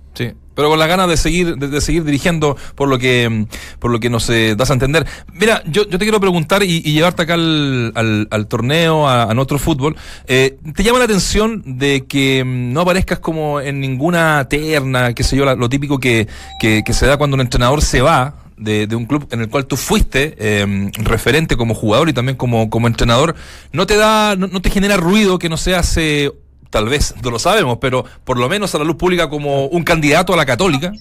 [0.56, 3.48] Pero con la ganas de seguir, de, seguir dirigiendo por lo que,
[3.80, 5.06] por lo que nos eh, das a entender.
[5.34, 9.96] Mira, yo, yo te quiero preguntar y, llevarte acá al, al, torneo, a, nuestro fútbol.
[10.28, 15.24] Eh, ¿Te llama la atención de que mm, no aparezcas como en ninguna terna, qué
[15.24, 16.28] sé yo, lo típico que,
[16.60, 18.36] que, se da cuando un entrenador se va?
[18.56, 22.38] De, de, un club en el cual tú fuiste eh, referente como jugador y también
[22.38, 23.36] como, como entrenador,
[23.72, 26.32] ¿no te da, no, te genera ruido que no seas eh,
[26.74, 29.84] tal vez no lo sabemos, pero por lo menos a la luz pública como un
[29.84, 30.92] candidato a la católica?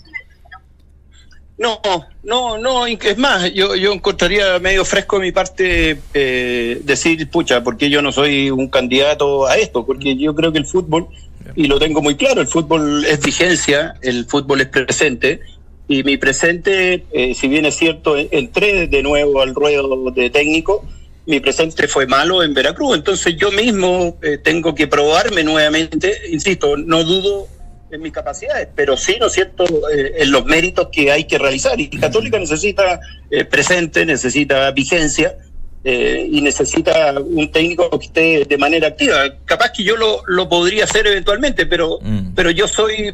[1.57, 1.81] No,
[2.23, 7.65] no, no, es más, yo, yo encontraría medio fresco de mi parte eh, decir, pucha,
[7.65, 11.07] porque yo no soy un candidato a esto, porque yo creo que el fútbol,
[11.55, 15.41] y lo tengo muy claro, el fútbol es vigencia, el fútbol es presente,
[15.89, 20.85] y mi presente, eh, si bien es cierto, entré de nuevo al ruedo de técnico,
[21.27, 26.77] mi presente fue malo en Veracruz, entonces yo mismo eh, tengo que probarme nuevamente, insisto,
[26.77, 27.47] no dudo
[27.91, 31.39] en mis capacidades, pero sí, ¿no es cierto?, eh, en los méritos que hay que
[31.39, 31.79] realizar.
[31.79, 35.37] Y Católica necesita eh, presente, necesita vigencia
[35.85, 39.35] y necesita un técnico que esté de manera activa.
[39.45, 42.35] Capaz que yo lo, lo podría hacer eventualmente, pero, mm.
[42.37, 43.13] pero yo soy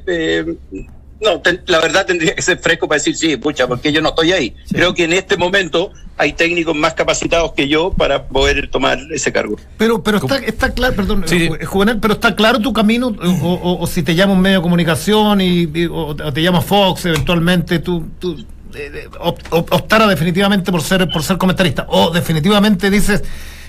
[1.20, 4.32] no, la verdad tendría que ser fresco para decir, sí, pucha, porque yo no estoy
[4.32, 4.54] ahí.
[4.70, 9.32] Creo que en este momento hay técnicos más capacitados que yo para poder tomar ese
[9.32, 9.56] cargo.
[9.76, 14.02] Pero pero está, está claro, perdón, eh, Juvenal, pero está claro tu camino, o, si
[14.02, 19.08] te llama un medio de comunicación y, o, te llama Fox, eventualmente tú, tú eh,
[19.50, 23.22] optara definitivamente por ser, por ser comentarista, o definitivamente dices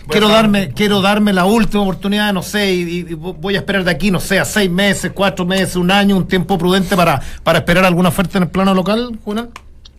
[0.10, 4.12] quiero darme, quiero darme la última oportunidad, no sé, y, voy a esperar de aquí,
[4.12, 7.86] no sé, a seis meses, cuatro meses, un año, un tiempo prudente para, para esperar
[7.86, 9.50] alguna oferta en el plano local, Juan.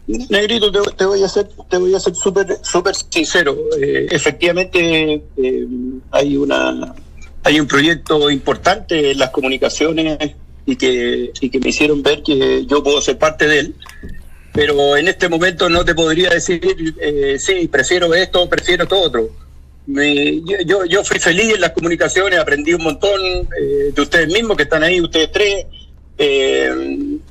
[0.06, 3.56] Negrito, te, voy a ser, te voy a ser súper, súper sincero.
[3.80, 5.66] Eh, efectivamente, eh,
[6.10, 6.94] hay una,
[7.44, 10.18] hay un proyecto importante en las comunicaciones
[10.66, 13.74] y que, y que me hicieron ver que yo puedo ser parte de él
[14.52, 16.60] pero en este momento no te podría decir,
[17.00, 19.30] eh, sí, prefiero esto, prefiero todo otro
[20.66, 24.64] yo, yo fui feliz en las comunicaciones, aprendí un montón eh, de ustedes mismos que
[24.64, 25.66] están ahí, ustedes tres,
[26.18, 26.70] eh,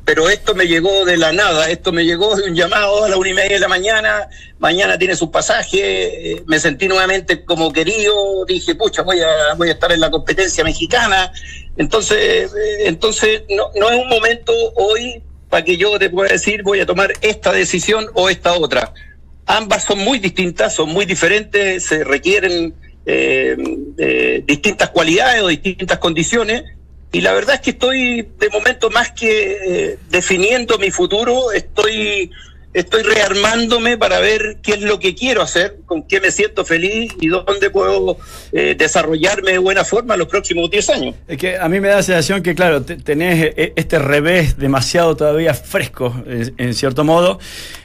[0.04, 3.18] pero esto me llegó de la nada, esto me llegó de un llamado a la
[3.18, 7.72] una y media de la mañana, mañana tiene su pasaje, eh, me sentí nuevamente como
[7.72, 11.32] querido, dije, pucha, voy a, voy a estar en la competencia mexicana,
[11.78, 16.80] entonces, entonces no, no es un momento hoy para que yo te pueda decir voy
[16.80, 18.94] a tomar esta decisión o esta otra
[19.50, 23.58] ambas son muy distintas, son muy diferentes, se requieren eh,
[23.98, 26.64] eh, distintas cualidades o distintas condiciones.
[27.12, 32.30] Y la verdad es que estoy, de momento, más que eh, definiendo mi futuro, estoy,
[32.76, 37.16] estoy rearmándome para ver qué es lo que quiero hacer, con qué me siento feliz
[37.20, 38.20] y dónde puedo
[38.52, 41.16] desarrollarme de buena forma los próximos 10 años.
[41.28, 45.56] Es que a mí me da la sensación que, claro, tenés este revés demasiado todavía
[45.56, 47.40] fresco, en cierto modo,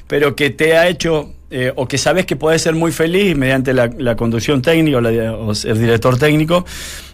[0.07, 3.73] pero que te ha hecho eh, o que sabes que puedes ser muy feliz mediante
[3.73, 6.65] la, conducción técnica o, ser director técnico,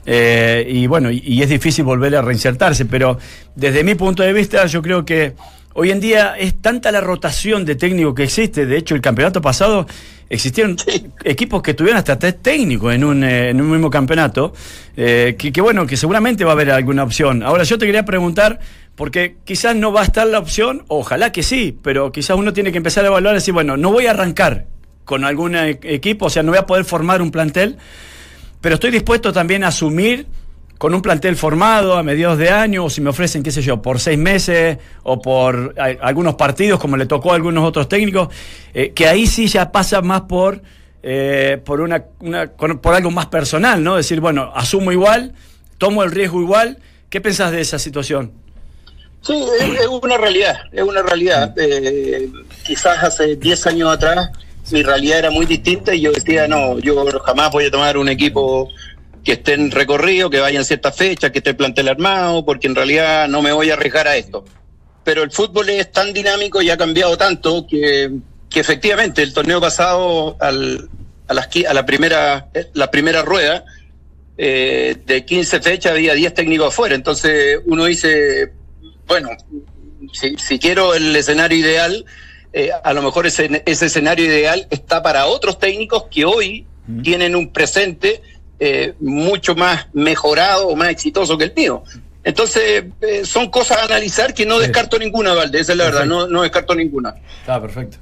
[0.06, 3.18] eh, y bueno, y, es difícil volver a reinsertarse, pero
[3.54, 5.34] desde mi punto de vista yo creo que
[5.74, 9.40] hoy en día es tanta la rotación de técnico que existe, de hecho el campeonato
[9.40, 9.86] pasado
[10.28, 10.76] existieron
[11.24, 14.52] equipos que tuvieron hasta tres técnicos en un, eh, en un mismo campeonato,
[14.94, 17.42] que, que bueno, que seguramente va a haber alguna opción.
[17.42, 18.60] Ahora yo te quería preguntar
[19.00, 22.70] porque quizás no va a estar la opción, ojalá que sí, pero quizás uno tiene
[22.70, 24.66] que empezar a evaluar y decir, bueno, no voy a arrancar
[25.06, 27.78] con algún e-, equipo, o sea, no voy a poder formar un plantel,
[28.60, 30.26] pero estoy dispuesto también a asumir
[30.80, 33.82] con un plantel formado a mediados de año, o si me ofrecen, qué sé yo,
[33.82, 38.28] por seis meses o por algunos partidos, como le tocó a algunos otros técnicos,
[38.72, 40.62] eh, que ahí sí ya pasa más por,
[41.02, 43.96] eh, por, una, por algo más personal, ¿no?
[43.96, 45.34] Decir, bueno, asumo igual,
[45.76, 46.78] tomo el riesgo igual.
[47.10, 48.32] ¿Qué pensás de esa situación?
[49.20, 51.52] Sí, es, una realidad, es una realidad.
[51.58, 52.30] Eh,
[52.64, 54.30] quizás hace 10 años atrás
[54.72, 58.08] mi realidad era muy distinta y yo decía, no, yo jamás voy a tomar un
[58.08, 58.68] equipo
[59.24, 62.74] que esté en recorrido, que vaya en ciertas fechas, que esté plantel armado, porque en
[62.74, 64.44] realidad no me voy a arriesgar a esto.
[65.04, 68.10] Pero el fútbol es tan dinámico y ha cambiado tanto que,
[68.48, 70.88] que efectivamente el torneo pasado al,
[71.28, 73.64] a, las, a la, primera, la primera rueda
[74.36, 76.94] eh, de 15 fechas había 10 técnicos afuera.
[76.94, 78.52] Entonces uno dice,
[79.06, 79.30] bueno,
[80.12, 82.04] si, si quiero el escenario ideal,
[82.52, 86.66] eh, a lo mejor ese, ese escenario ideal está para otros técnicos que hoy
[87.02, 88.22] tienen un presente
[88.60, 91.82] eh, mucho más mejorado o más exitoso que el mío.
[92.22, 96.04] Entonces, eh, son cosas a analizar que no descarto ninguna, Valde, esa es la verdad,
[96.04, 97.14] no, no descarto ninguna.
[97.40, 97.96] Está perfecto.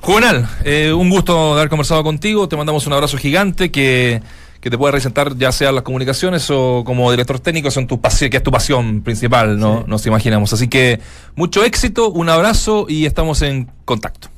[0.00, 2.48] Juvenal, eh, un gusto haber conversado contigo.
[2.48, 4.20] Te mandamos un abrazo gigante que,
[4.60, 8.00] que te pueda representar ya sea en las comunicaciones o como director técnico, son tu
[8.00, 9.84] pasión, que es tu pasión principal, ¿no?
[9.86, 10.52] Nos imaginamos.
[10.52, 11.00] Así que
[11.36, 14.28] mucho éxito, un abrazo y estamos en contacto.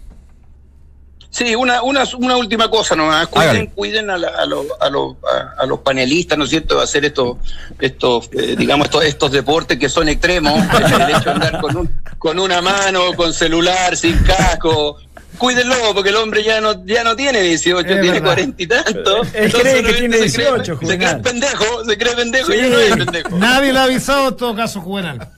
[1.30, 3.26] Sí, una, una, una última cosa nomás.
[3.28, 6.78] Cuiden, cuiden a, la- a, los- a, los- a- a los panelistas, ¿no es cierto?,
[6.78, 7.36] de hacer estos,
[7.78, 10.54] estos eh, digamos, estos, estos deportes que son extremos.
[10.74, 14.96] el hecho de andar con, un, con una mano, con celular, sin casco.
[15.36, 18.24] Cuídenlo, porque el hombre ya no, ya no tiene 18, tiene verdad.
[18.24, 19.22] 40 y tanto.
[19.34, 21.20] Él cree que tiene se cree- 18, Se cree Juvenal.
[21.20, 23.28] pendejo, se cree pendejo y ya no es pendejo.
[23.38, 25.28] Nadie le ha avisado en todo caso, Juvenal.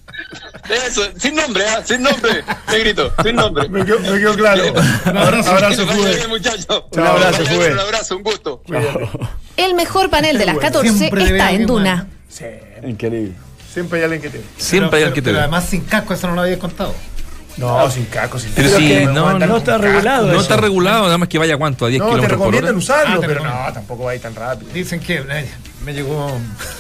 [0.68, 1.82] Eso, sin nombre, ¿ah?
[1.84, 3.68] sin nombre, negrito, sin nombre.
[3.68, 4.62] Me quedó, me quedó claro.
[5.06, 5.86] Un abrazo, abrazo,
[6.28, 6.84] muchachos.
[6.92, 7.42] Un abrazo.
[7.72, 8.62] Un abrazo, un gusto.
[9.56, 12.06] El mejor panel de las 14 Siempre le está en Duna.
[12.28, 12.44] Sí,
[12.84, 13.32] Increíble.
[13.72, 14.40] siempre hay alguien que te.
[14.56, 15.42] Siempre hay Pero- alguien que te pero ve.
[15.42, 16.94] además sin casco, eso no lo había contado.
[17.56, 18.80] No, sin caco, sin Pero casco.
[18.80, 19.82] sí, no, no está casco.
[19.82, 20.40] regulado No eso.
[20.42, 22.78] está regulado, nada más que vaya cuánto, a 10 No, te kilómetros por recomiendan hora.
[22.78, 24.72] usarlo, Ah, te pero no, tampoco va a ir tan rápido.
[24.72, 25.50] Dicen que eh,
[25.84, 26.38] me llegó.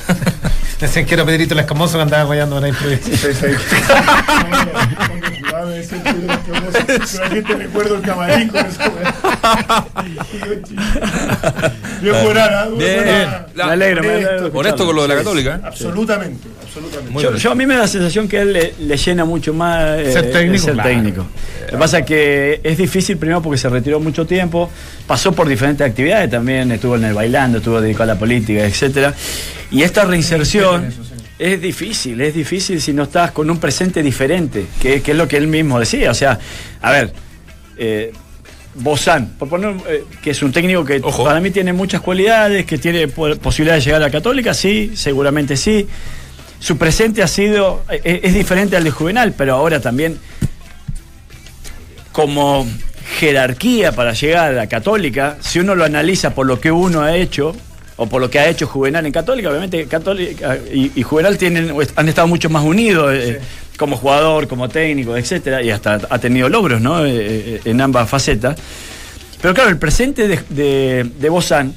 [0.80, 3.34] Decían que era Pedrito el Escamoso que andaba guayando en la improvisación.
[3.34, 3.48] Sí,
[7.06, 7.18] sí.
[7.18, 8.80] La gente recuerda el camarín con eso.
[12.00, 14.50] Bien buena, me alegro, me alegro.
[14.54, 15.56] Honesto con lo de la católica.
[15.56, 15.60] ¿eh?
[15.64, 17.38] Absolutamente, absolutamente.
[17.38, 19.98] Yo, a mí me da la sensación que a él le, le llena mucho más
[19.98, 20.88] eh, Ser técnico, ser claro.
[20.88, 21.26] técnico.
[21.66, 24.70] Lo que pasa es que es difícil primero porque se retiró mucho tiempo,
[25.06, 29.14] pasó por diferentes actividades también, estuvo en el bailando, estuvo dedicado a la política, etcétera.
[29.70, 30.69] Y esta reinserción
[31.38, 35.26] es difícil, es difícil si no estás con un presente diferente, que, que es lo
[35.26, 36.10] que él mismo decía.
[36.10, 36.38] O sea,
[36.82, 37.12] a ver,
[37.78, 38.12] eh,
[38.74, 41.24] Bozán, por poner, eh, que es un técnico que Ojo.
[41.24, 44.92] para mí tiene muchas cualidades, que tiene po- posibilidad de llegar a la Católica, sí,
[44.94, 45.86] seguramente sí.
[46.60, 50.18] Su presente ha sido, eh, es diferente al de Juvenal, pero ahora también
[52.12, 52.66] como
[53.18, 57.16] jerarquía para llegar a la Católica, si uno lo analiza por lo que uno ha
[57.16, 57.54] hecho,
[58.02, 61.78] o por lo que ha hecho Juvenal en Católica, obviamente Católica y, y Juvenal tienen,
[61.80, 63.40] est- han estado mucho más unidos eh,
[63.76, 67.04] como jugador, como técnico, etcétera, y hasta ha tenido logros ¿no?
[67.04, 68.56] Eh, eh, en ambas facetas.
[69.42, 71.74] Pero claro, el presente de, de, de Bozán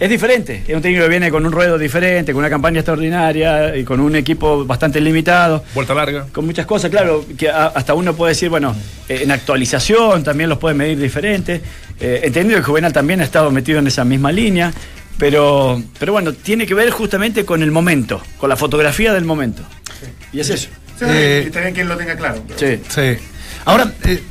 [0.00, 0.64] es diferente.
[0.68, 4.00] Es un técnico que viene con un ruedo diferente, con una campaña extraordinaria y con
[4.00, 6.26] un equipo bastante limitado Vuelta larga.
[6.32, 8.74] con muchas cosas, claro, que hasta uno puede decir, bueno,
[9.08, 11.60] eh, en actualización también los puede medir diferente.
[12.00, 14.72] Eh, entendido que Juvenal también ha estado metido en esa misma línea,
[15.18, 19.62] pero, pero bueno, tiene que ver justamente con el momento, con la fotografía del momento.
[20.32, 20.68] Y es eso.
[20.98, 22.42] Sí, Eh, está bien que él lo tenga claro.
[22.56, 22.78] Sí.
[22.88, 23.16] Sí.
[23.64, 24.22] Ahora, eh,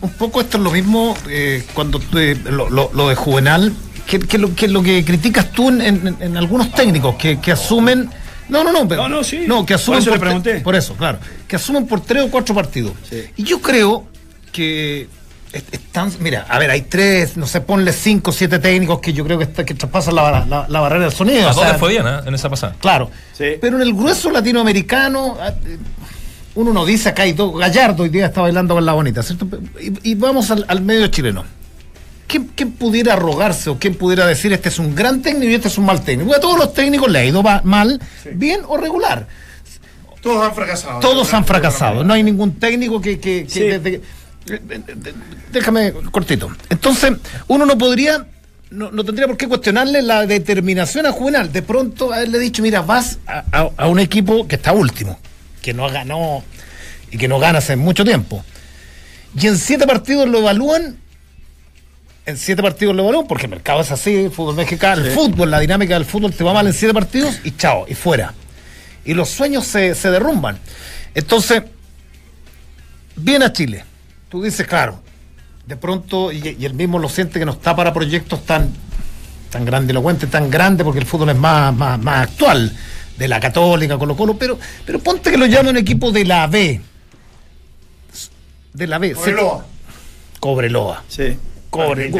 [0.00, 3.72] un, poco esto es lo mismo eh, cuando tú, eh, lo, lo- lo de Juvenal,
[4.06, 7.52] que, que lo, que lo que criticas tú en, en- en algunos técnicos que, que
[7.52, 8.08] asumen.
[8.48, 9.44] No, no, no, pero- No, no, sí.
[9.46, 10.60] No, que asumen Por eso pregunté.
[10.60, 11.18] Por eso, claro.
[11.48, 12.92] Que asumen por tres o cuatro partidos.
[13.08, 13.24] Sí.
[13.36, 14.06] Y yo creo
[14.52, 15.08] que
[15.70, 16.12] están.
[16.20, 19.38] Mira, a ver, hay tres, no sé, ponle cinco o siete técnicos que yo creo
[19.38, 21.48] que, está- que traspasan la, la- la barrera del sonido.
[21.48, 22.74] ¿A dónde fue bien eh, en esa pasada?
[22.80, 23.10] Claro.
[23.32, 23.44] Sí.
[23.60, 25.78] Pero en el grueso latinoamericano, ah, eh,
[26.54, 27.56] uno no dice acá hay dos.
[27.58, 29.46] Gallardo hoy día está bailando con la bonita, ¿cierto?
[29.80, 31.44] Y, y vamos al, al medio chileno.
[32.26, 35.68] ¿Quién, quién pudiera arrogarse o quién pudiera decir este es un gran técnico y este
[35.68, 36.26] es un mal técnico?
[36.30, 38.00] Porque a todos los técnicos le ha ido mal,
[38.32, 39.28] bien o regular.
[40.22, 40.98] Todos han fracasado.
[40.98, 42.02] Todos han fracasado.
[42.02, 43.20] No hay ningún técnico que.
[43.20, 43.60] que- que Sí.
[43.60, 44.00] desde
[44.50, 45.14] eh, eh, eh,
[45.52, 46.50] déjame cortito.
[46.70, 47.12] Entonces,
[47.48, 48.26] uno no podría.
[48.70, 51.52] No, no tendría por qué cuestionarle la determinación a Juvenal.
[51.52, 55.18] De pronto haberle dicho, mira, vas a, a- a un equipo que está último,
[55.62, 56.42] que no ganó
[57.10, 58.44] y que no gana hace mucho tiempo.
[59.40, 60.96] Y en siete partidos lo evalúan.
[62.26, 65.48] En siete partidos lo evalúan, porque el mercado es así, el fútbol mexicano, el fútbol,
[65.48, 68.34] la dinámica del fútbol te va mal en siete partidos y chao, y fuera
[69.04, 70.58] y los sueños se, se derrumban.
[71.14, 71.62] Entonces,
[73.14, 73.84] viene a Chile.
[74.28, 75.00] Tú dices, claro,
[75.66, 78.70] de pronto, y, y él mismo lo siente que no está para proyectos tan,
[79.50, 82.76] tan grandilocuentes, tan grandes, porque el fútbol es más, más, más actual,
[83.16, 86.46] de la Católica, Colo Colo, pero, pero ponte que lo llame un equipo de la
[86.46, 86.80] B.
[88.74, 89.08] De la B.
[89.10, 89.66] se- Cobreloa.
[90.40, 91.04] Cobreloa.
[91.08, 91.36] Sí.
[91.70, 92.10] Cobre,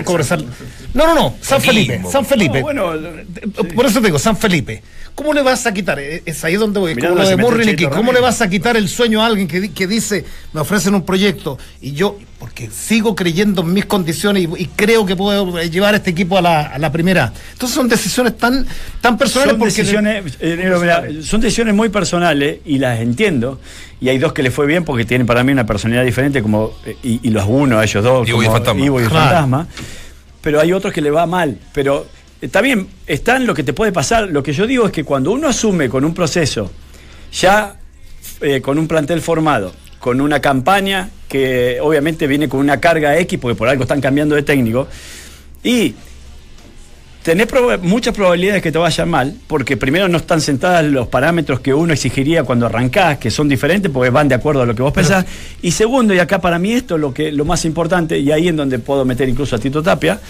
[0.95, 2.59] No, no, no, San Felipe, San Felipe.
[2.59, 2.93] No, bueno,
[3.75, 4.83] Por eso te digo, San Felipe.
[5.15, 5.99] ¿Cómo le vas a quitar?
[5.99, 6.95] eh, Es ahí donde voy.
[6.95, 7.89] Mirá Como lo de King.
[7.89, 11.07] ¿Cómo le vas a quitar el sueño a alguien que, que dice, me ofrecen un
[11.07, 15.95] proyecto y yo, porque sigo creyendo en mis condiciones y, y creo que puedo llevar
[15.95, 17.33] a este equipo a la, a la primera?
[17.53, 18.67] Entonces son decisiones tan,
[19.01, 23.59] tan personales son porque decisiones, eh, negro, mira, son decisiones muy personales y las entiendo.
[24.01, 26.73] Y hay dos que le fue bien porque tienen para mí una personalidad diferente, como
[26.85, 28.85] eh, y, y los uno a ellos dos, Ivo y fantasma.
[28.85, 29.25] Ivo y el Claro.
[29.31, 29.67] fantasma.
[30.43, 31.59] Pero hay otros que le va mal.
[31.73, 32.07] Pero
[32.43, 34.29] eh, también está en lo que te puede pasar.
[34.29, 36.71] Lo que yo digo es que cuando uno asume con un proceso,
[37.33, 37.77] ya
[38.43, 43.39] eh, con un plantel formado, con una campaña que obviamente viene con una carga X,
[43.41, 44.87] porque por algo están cambiando de técnico,
[45.63, 45.95] y
[47.23, 47.49] tenés
[47.83, 51.93] muchas probabilidades que te vayan mal, porque primero no están sentadas los parámetros que uno
[51.93, 55.27] exigiría cuando arrancás, que son diferentes porque van de acuerdo a lo que vos pensás.
[55.61, 58.55] Y segundo, y acá para mí esto lo que lo más importante, y ahí en
[58.55, 60.21] donde puedo meter incluso a Tito Tapia,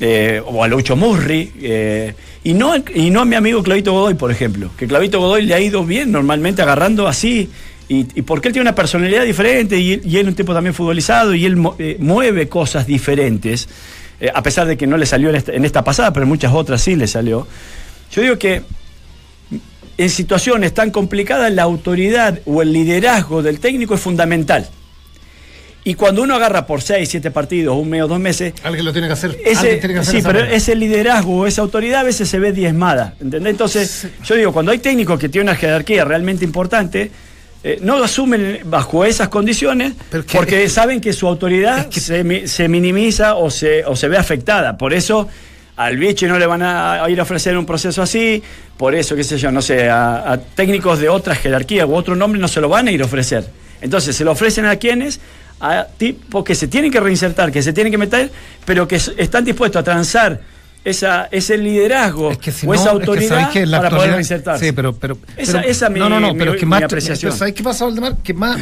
[0.00, 2.14] eh, o a Lucho Murri, eh,
[2.44, 5.52] y, no, y no a mi amigo Clavito Godoy, por ejemplo, que Clavito Godoy le
[5.52, 7.50] ha ido bien normalmente agarrando así.
[7.92, 10.72] Y, y porque él tiene una personalidad diferente y, y él es un tipo también
[10.72, 13.68] futbolizado y él eh, mueve cosas diferentes,
[14.18, 16.30] eh, a pesar de que no le salió en esta, en esta pasada, pero en
[16.30, 17.46] muchas otras sí le salió.
[18.10, 18.62] Yo digo que
[19.98, 24.66] en situaciones tan complicadas la autoridad o el liderazgo del técnico es fundamental.
[25.84, 28.92] Y cuando uno agarra por seis, siete partidos, un mes o dos meses, Alguien lo
[28.92, 29.38] tiene que hacer.
[29.44, 32.38] ese, alguien tiene que hacer sí, pero ese liderazgo o esa autoridad a veces se
[32.38, 33.50] ve diezmada, ¿entendés?
[33.50, 37.10] Entonces, yo digo, cuando hay técnicos que tienen una jerarquía realmente importante,
[37.64, 39.92] eh, no lo asumen bajo esas condiciones
[40.38, 44.16] porque saben que su autoridad es que- se, se minimiza o se, o se ve
[44.18, 44.76] afectada.
[44.76, 45.28] Por eso
[45.76, 48.42] al biche no le van a, ir a ofrecer un proceso así,
[48.76, 52.14] por eso, qué sé yo, no sé, a, a técnicos de otra jerarquía u otro
[52.16, 53.46] nombre no se lo van a ir a ofrecer.
[53.80, 55.18] Entonces, se lo ofrecen a quienes,
[55.60, 58.30] a tipos que se tienen que reinsertar, que se tienen que meter,
[58.64, 60.40] pero que están dispuestos a transar
[60.84, 64.66] esa, ese liderazgo Es que si o no, esa autoridad que la para poder reinsertarse.
[64.66, 66.70] Sí, pero, pero, Esa- pero- esa mi- no, no, no, mi- pero es que mi
[66.70, 67.32] más, apreciación.
[67.36, 68.16] ¿sabéis qué pasa, Valdemar?
[68.18, 68.60] Que más,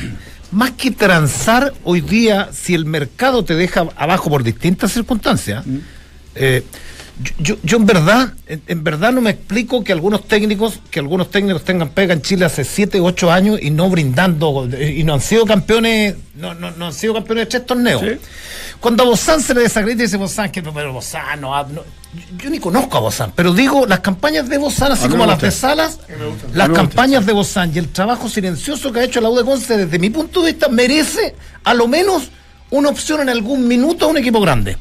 [0.53, 5.77] más que transar hoy día, si el mercado te deja abajo por distintas circunstancias, Mm.
[6.35, 6.63] eh,
[7.23, 11.01] yo, yo, yo en verdad, en, en verdad no me explico que algunos técnicos, que
[11.01, 15.05] algunos técnicos tengan pega en Chile hace 7, 8 años y no brindando, eh, y
[15.05, 18.01] no han sido campeones, no, no, no han sido campeones de tres torneos.
[18.01, 18.09] Sí.
[18.81, 22.45] Cuando a Bozán se le desacredita y dice Bozán que pero Bozán no, no- yo,
[22.45, 25.51] yo ni conozco a Bozán, pero digo las campañas de Bozán, así como las de.
[25.51, 25.99] Salas,
[26.55, 29.77] las campañas de Bozán y el trabajo silencioso que ha hecho la U de Conce
[29.77, 32.31] desde mi punto de vista merece a lo menos
[32.71, 34.77] una opción en algún minuto a un equipo grande.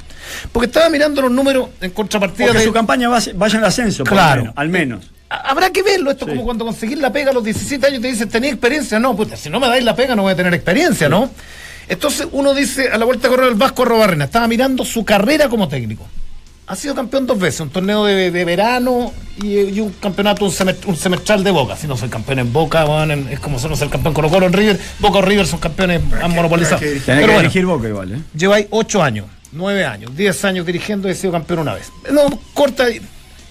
[0.52, 4.04] Porque estaba mirando los números en contrapartida Porque de su campaña va- vaya en ascenso,
[4.04, 4.42] Claro.
[4.42, 5.12] menos, al menos.
[5.30, 6.36] Ha- Habrá que verlo, esto es Sí.
[6.38, 9.00] como cuando conseguir la pega a los 17 años te dicen, ¿tenía experiencia?
[9.00, 11.30] No, puta, si no me dais la pega no voy a tener experiencia, ¿no?
[11.88, 15.50] Entonces uno dice, a la vuelta a correr el Vasco Robarrena, estaba mirando su carrera
[15.50, 16.08] como técnico.
[16.68, 19.12] Ha sido campeón dos veces, un torneo de, de verano
[19.42, 21.76] y, y un campeonato, un, semestral de Boca.
[21.76, 24.30] Si no soy campeón en Boca, bueno, en- es como si no soy campeón Colo
[24.30, 24.80] Colo en River.
[25.00, 26.76] Boca o River son campeones, han monopolizado.
[26.78, 28.20] hay que Pero que bueno, Boca igual, ¿eh?
[28.36, 31.92] lleváis ocho años, nueve años, diez años dirigiendo y he sido campeón una vez.
[32.12, 32.86] No, corta,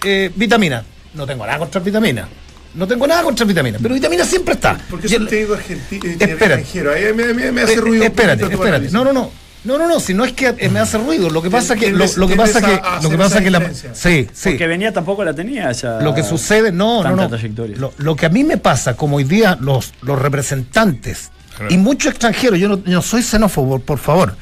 [0.04, 0.84] eh, vitamina.
[1.14, 2.28] No tengo nada contra vitamina.
[2.74, 4.78] No tengo nada contra vitamina, pero vitamina siempre está.
[5.02, 6.92] Es el- un técnico argentino extranjero.
[6.92, 8.04] Ahí me, me- me hace eh, ruido.
[8.04, 8.90] espérate, espérate.
[8.90, 9.30] No, no, no.
[9.64, 12.06] No, no, no, si no es que me hace ruido, lo que pasa que lo,
[12.16, 14.50] lo que pasa que lo que pasa que la sí, sí.
[14.50, 16.00] Porque venía tampoco la tenía esa.
[16.00, 17.28] Lo que sucede, no, no, no.
[17.28, 17.76] trayectoria.
[17.76, 21.30] Lo, lo que a mí me pasa, como hoy día los, los representantes
[21.70, 24.36] y muchos extranjeros, yo no, yo no soy xenófobo, por favor.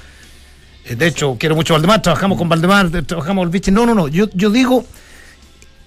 [0.88, 3.70] Eh, De hecho, quiero mucho a Valdemar, trabajamos con Valdemar, trabajamos con el bicho.
[3.70, 4.08] No, no, no.
[4.08, 4.84] Yo, yo digo,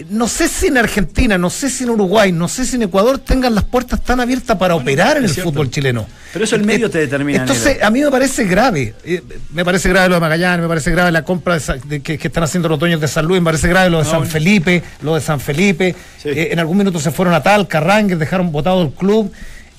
[0.09, 3.17] no sé si en Argentina, no sé si en Uruguay, no sé si en Ecuador
[3.19, 5.51] tengan las puertas tan abiertas para operar en el cierto.
[5.51, 6.07] fútbol chileno.
[6.31, 7.85] Pero eso el Eh, medio eh, te determina, Entonces, negro.
[7.87, 8.93] a mí me parece grave.
[9.03, 11.99] eh, me parece grave lo de Magallanes, me parece grave la compra de, Sa- de
[12.01, 14.09] que, que están haciendo los dueños de San Luis, me parece grave lo de No,
[14.09, 14.31] San bueno.
[14.31, 15.93] Felipe, lo de San Felipe.
[16.21, 16.29] Sí.
[16.29, 19.33] Eh, en algún minuto se fueron a Talca, Rangers, dejaron votado el club.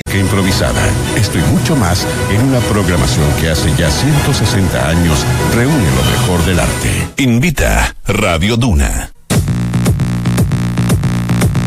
[0.08, 0.82] Que improvisada.
[1.16, 5.24] Esto y mucho más en una programación que hace ya 160 años
[5.54, 7.08] reúne lo mejor del arte.
[7.18, 9.12] Invita Radio Duna.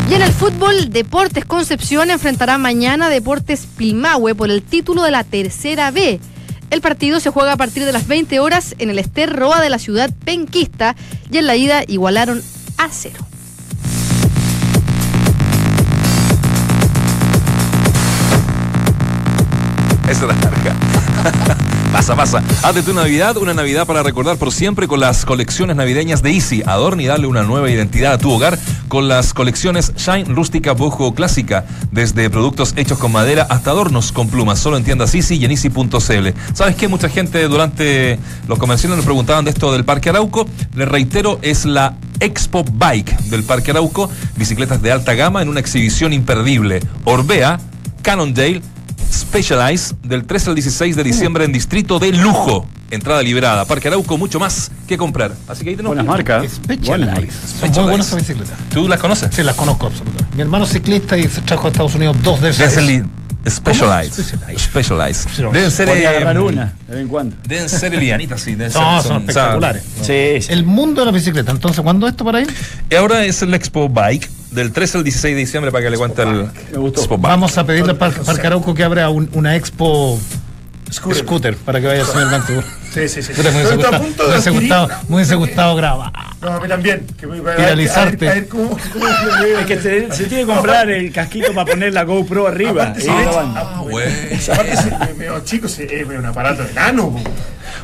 [0.10, 5.24] Y en el fútbol, Deportes Concepción enfrentará mañana Deportes Pilmahue por el título de la
[5.24, 6.20] tercera B.
[6.70, 9.70] El partido se juega a partir de las 20 horas en el Ester Roa de
[9.70, 10.96] la ciudad penquista
[11.32, 12.42] y en la ida igualaron
[12.78, 13.26] a cero.
[20.14, 20.76] Esa era larga.
[21.92, 22.44] Pasa, pasa.
[22.64, 26.32] Haz de tu Navidad una Navidad para recordar por siempre con las colecciones navideñas de
[26.32, 26.64] Easy.
[26.66, 28.58] Adorna y dale una nueva identidad a tu hogar
[28.88, 31.66] con las colecciones Shine Rústica Bojo Clásica.
[31.92, 34.60] Desde productos hechos con madera hasta adornos con plumas.
[34.60, 36.28] Solo en tiendas Easy y en Easy.cl.
[36.54, 36.88] ¿Sabes qué?
[36.88, 40.48] Mucha gente durante los comerciales nos preguntaban de esto del Parque Arauco.
[40.76, 44.12] Les reitero, es la Expo Bike del Parque Arauco.
[44.36, 46.82] Bicicletas de alta gama en una exhibición imperdible.
[47.04, 47.60] Orbea,
[48.04, 48.62] Cannondale
[49.14, 52.66] Specialize del 13 al 16 de diciembre en Distrito de Lujo.
[52.90, 53.66] Entrada liberada.
[53.66, 55.34] Parque Arauco, mucho más que comprar.
[55.48, 55.96] Así que ahí tenemos.
[55.96, 56.52] Buenas marcas.
[56.54, 57.30] Specialized.
[57.60, 58.58] Son muy buenas esas bicicletas.
[58.72, 59.34] ¿Tú las conoces?
[59.34, 60.36] Sí, las conozco absolutamente.
[60.36, 62.72] Mi hermano es ciclista y se trajo a Estados Unidos dos de esas.
[62.74, 63.06] Specialized.
[63.48, 64.58] Specialized.
[64.58, 65.30] Specialized.
[65.52, 65.90] Deben ser.
[65.90, 67.36] Eh, agarrar una, de vez en cuando.
[67.46, 68.56] Deben ser lianitas, sí.
[68.56, 69.84] deben No, ser- son sea, espectaculares.
[70.02, 70.54] Sí, sí.
[70.54, 71.52] El mundo de la bicicleta.
[71.52, 72.48] Entonces, ¿cuándo esto para ahí?
[72.90, 75.98] Y ahora es el Expo Bike del 13 al 16 de diciembre para que le
[75.98, 76.48] cuente el.
[77.20, 80.20] Vamos a pedirle al Parque, Parque Arauco que abra un- una expo
[80.92, 82.54] scooter, para que vaya el señor Mantu.
[82.94, 83.34] Sí, sí, sí.
[83.34, 85.36] Puta, me hubiese Pero está a gustado- punto me de hubiese adquirir- gustado- me hubiese
[85.36, 86.12] gustado grabar.
[86.42, 87.08] No, a mí también.
[87.20, 88.28] Que me, a Viralizarte.
[88.30, 89.54] A ver, a ver cómo, cómo se ve.
[89.62, 92.84] Es que se, se tiene que comprar el casquito para poner la GoPro arriba.
[92.84, 94.12] Aparte, se ah, Bueno.
[94.52, 97.10] Aparte, se- es un aparato enano.
[97.12, 97.20] po.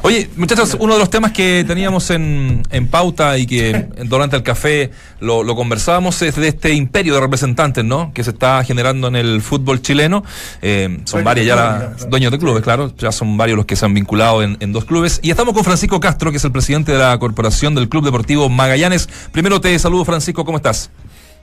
[0.02, 4.44] Oye, muchachos, uno de los temas que teníamos en, en pauta y que durante el
[4.44, 8.12] café lo, lo conversábamos es de este imperio de representantes, ¿no?
[8.14, 10.24] Que se está generando en el fútbol chileno.
[10.62, 11.92] Eh, son de ya claro.
[12.10, 12.94] dueños de clubes, claro.
[12.98, 15.20] Ya son varios los que se han vinculado en, en dos clubes.
[15.22, 18.50] Y estamos con Francisco Castro, que es el presidente de la corporación del Club Deportivo
[18.50, 19.08] Magallanes.
[19.32, 20.92] Primero te saludo, Francisco, ¿cómo estás?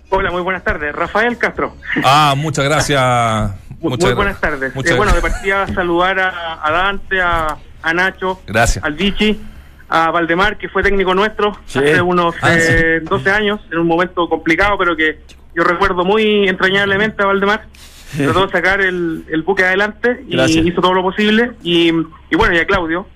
[0.09, 0.95] Hola, muy buenas tardes.
[0.95, 1.74] Rafael Castro.
[2.05, 3.51] Ah, muchas gracias.
[3.80, 4.74] Muy buenas tardes.
[4.74, 8.85] Muchas Eh, bueno, de partida saludar a, a Dante, a, a Nacho, Gracias.
[8.85, 9.41] al Vichy,
[9.89, 11.79] a Valdemar, que fue técnico nuestro Sí.
[11.79, 12.72] hace unos Ah, sí.
[12.72, 15.20] eh, 12 años, en un momento complicado, pero que
[15.55, 17.64] yo recuerdo muy entrañablemente a Valdemar.
[18.16, 20.64] Trató de sacar el, el buque adelante y Gracias.
[20.64, 21.53] hizo todo lo posible.
[21.62, 23.07] Y, y bueno, y a Claudio,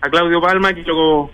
[0.00, 1.30] a Claudio Palma, que, lo,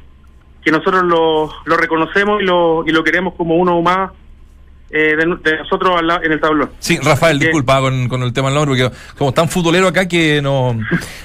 [0.62, 4.11] que nosotros lo, lo reconocemos y lo, y lo queremos como uno más
[4.91, 6.70] eh, de, de nosotros al lado- en el tablón.
[6.78, 10.09] Sí, Rafael, Que- disculpa con, con el tema del nombre, porque como tan futbolero acá
[10.09, 10.78] que no,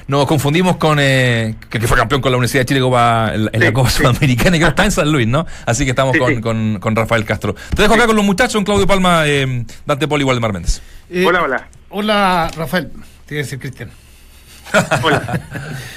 [0.08, 3.46] nos confundimos con eh, que, que fue campeón con la Universidad de Chile Copa, en,
[3.46, 3.98] la- en la Sí, Copa sí.
[4.00, 5.46] Sudamericana y que está en San Luis, ¿no?
[5.66, 6.42] Así que estamos Sí, con, sí.
[6.42, 7.56] Con, con Rafael Castro.
[7.76, 10.82] Te dejo acá con los muchachos, con Claudio Palma, eh, Dante Poli y Waldemar Méndez.
[11.10, 11.68] Eh, Hola, hola.
[11.90, 12.90] Hola, Rafael.
[13.26, 13.90] Te iba a decir Cristian.
[15.04, 15.40] Hola.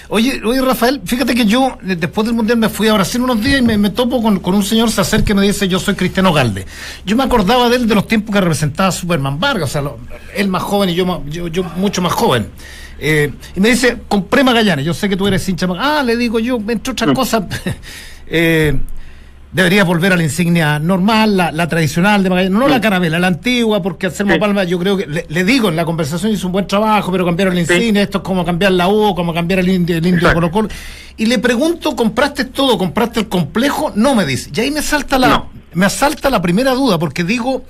[0.08, 3.60] Oye, oye, Rafael, fíjate que yo después del Mundial me fui a Brasil unos días
[3.60, 5.94] y me, me topo con, con un señor, se acerca y me dice, yo soy
[5.94, 6.66] Cristiano Galde.
[7.04, 9.98] Yo me acordaba de él de los tiempos que representaba Superman Vargas, o sea, lo-
[10.34, 12.48] él más joven y yo, más- yo, yo mucho más joven.
[12.98, 15.66] Eh, y me dice, compré Magallanes, yo sé que tú eres hincha.
[15.78, 17.44] Ah, le digo yo, entre otras cosas,
[18.26, 18.78] eh,
[19.57, 23.28] debería volver a la insignia normal, la, la tradicional de Magallanes, no la carabela, la
[23.28, 24.38] antigua, porque Anselmo Sí.
[24.38, 27.24] Palma, yo creo que, le, le digo, en la conversación hizo un buen trabajo, pero
[27.24, 27.72] cambiaron la Sí.
[27.72, 30.30] insignia, esto es como cambiar la U, como cambiar el indio, el indio.
[30.34, 30.68] Colo Colo.
[31.16, 32.76] Y le pregunto, ¿compraste todo?
[32.76, 33.92] ¿Compraste el complejo?
[33.94, 34.50] No me dice.
[34.54, 35.50] Y ahí me salta la, No.
[35.72, 37.64] me asalta la primera duda, porque digo,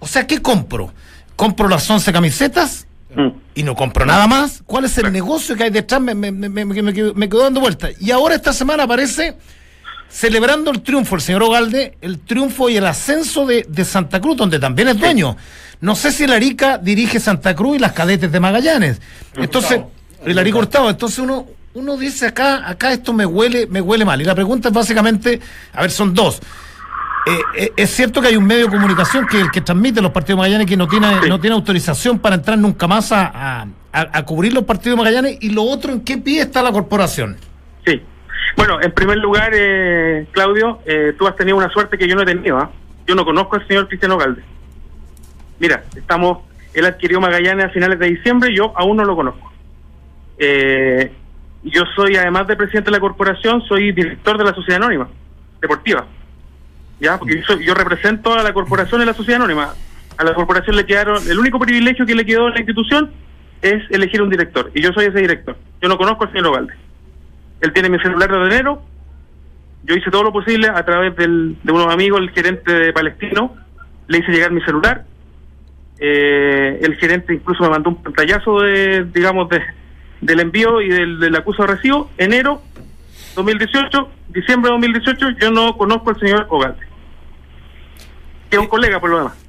[0.00, 0.92] o sea, ¿qué compro?
[1.36, 2.86] ¿Compro las 11 camisetas?
[3.16, 3.28] Mm.
[3.54, 4.64] y no compro nada más.
[4.66, 6.00] ¿Cuál es el negocio que hay detrás?
[6.00, 7.92] Me, me, me, me quedo dando vueltas.
[8.00, 9.36] Y ahora esta semana aparece
[10.08, 14.36] celebrando el triunfo, el señor Ogalde, el triunfo y el ascenso de, de Santa Cruz,
[14.36, 15.36] donde también es dueño.
[15.80, 19.00] No sé si el Arica dirige Santa Cruz y las cadetes de Magallanes.
[19.36, 19.80] Entonces,
[20.24, 20.88] el Arica Hurtado.
[20.88, 24.20] Entonces uno, uno dice acá, acá esto me huele, me huele mal.
[24.20, 25.40] Y la pregunta es básicamente,
[25.72, 26.40] a ver, son dos.
[27.26, 30.12] Eh, eh, es cierto que hay un medio de comunicación que el que transmite los
[30.12, 31.28] partidos de Magallanes que no tiene, Sí.
[31.28, 35.02] no tiene autorización para entrar nunca más a, a- a- a cubrir los partidos de
[35.04, 35.38] Magallanes.
[35.40, 37.36] Y lo otro, ¿en qué pie está la corporación?
[38.56, 42.22] Bueno, en primer lugar, eh, Claudio, eh, tú has tenido una suerte que yo no
[42.22, 42.58] he tenido.
[42.58, 42.70] ¿ah?
[43.06, 44.42] Yo no conozco al señor Cristiano Galde.
[45.58, 46.38] Mira, estamos,
[46.72, 49.52] él adquirió Magallanes a finales de diciembre, yo aún no lo conozco.
[50.38, 51.12] Eh,
[51.62, 55.08] yo soy, además de presidente de la corporación, soy director de la Sociedad Anónima
[55.60, 56.06] Deportiva.
[57.00, 57.18] ¿Ya?
[57.18, 59.74] Porque yo, soy- yo represento a la corporación y la Sociedad Anónima.
[60.16, 63.10] A la corporación le quedaron, el único privilegio que le quedó a la institución
[63.62, 64.70] es elegir un director.
[64.74, 65.56] Y yo soy ese director.
[65.80, 66.74] Yo no conozco al señor Ovalde.
[67.60, 68.82] Él tiene mi celular de enero.
[69.84, 73.54] Yo hice todo lo posible a través del, de unos amigos, el gerente de Palestino.
[74.06, 75.04] Le hice llegar mi celular.
[75.98, 79.62] Eh, el gerente incluso me mandó un pantallazo de, digamos, de,
[80.20, 82.10] del envío y del, del acuso de recibo.
[82.18, 82.62] Enero
[83.34, 86.86] 2018, diciembre de 2018, yo no conozco al señor Ogalde.
[88.50, 89.44] Que es un colega por lo demás.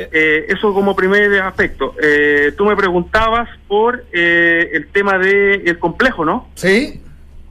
[0.00, 1.94] Eh, eso como primer aspecto.
[2.00, 6.48] Eh, tú me preguntabas por eh, el tema del el complejo, ¿no?
[6.54, 7.02] Sí.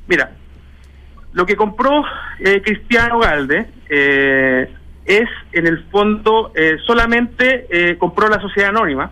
[0.07, 0.31] Mira,
[1.33, 2.03] lo que compró
[2.39, 4.73] eh, Cristiano Galde eh,
[5.05, 9.11] es, en el fondo, eh, solamente eh, compró la sociedad anónima.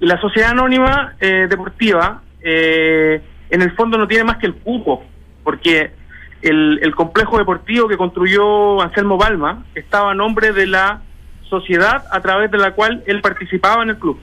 [0.00, 5.04] Y la sociedad anónima eh, deportiva en el fondo no tiene más que el cupo,
[5.42, 5.90] porque
[6.40, 11.02] el, el complejo deportivo que construyó Anselmo Balma estaba a nombre de la
[11.42, 14.18] sociedad a través de la cual él participaba en el club.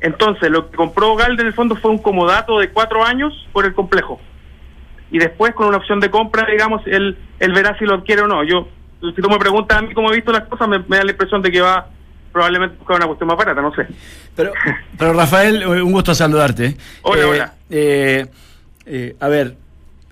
[0.00, 3.64] Entonces, lo que compró Galde en el fondo fue un comodato de cuatro años por
[3.66, 4.20] el complejo.
[5.10, 8.26] Y después, con una opción de compra, digamos, él, él verá si lo adquiere o
[8.28, 8.44] no.
[8.44, 8.68] Yo,
[9.00, 11.10] si tú me preguntas a mí cómo he visto las cosas, me, me da la
[11.12, 11.88] impresión de que va
[12.32, 13.86] probablemente a buscar una cuestión más barata, no sé.
[14.36, 14.52] Pero,
[14.98, 16.76] pero Rafael, un gusto saludarte.
[17.02, 17.52] Hola, Eh, hola.
[17.70, 18.26] eh,
[18.86, 19.56] eh, a ver,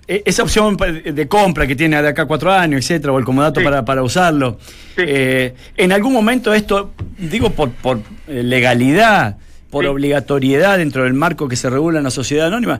[0.07, 3.59] e- esa opción de compra que tiene de acá cuatro años, etcétera, o el comodato
[3.61, 3.63] Sí.
[3.63, 4.57] para, para usarlo.
[4.95, 5.03] Sí.
[5.05, 9.37] eh, en algún momento esto, digo por, por eh, legalidad,
[9.69, 9.87] por Sí.
[9.87, 12.79] obligatoriedad dentro del marco que se regula en la sociedad anónima,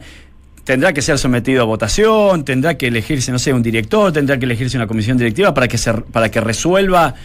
[0.64, 4.46] tendrá que ser sometido a votación, tendrá que elegirse, no sé, un director, tendrá que
[4.46, 7.16] elegirse una comisión directiva para que se, para que resuelva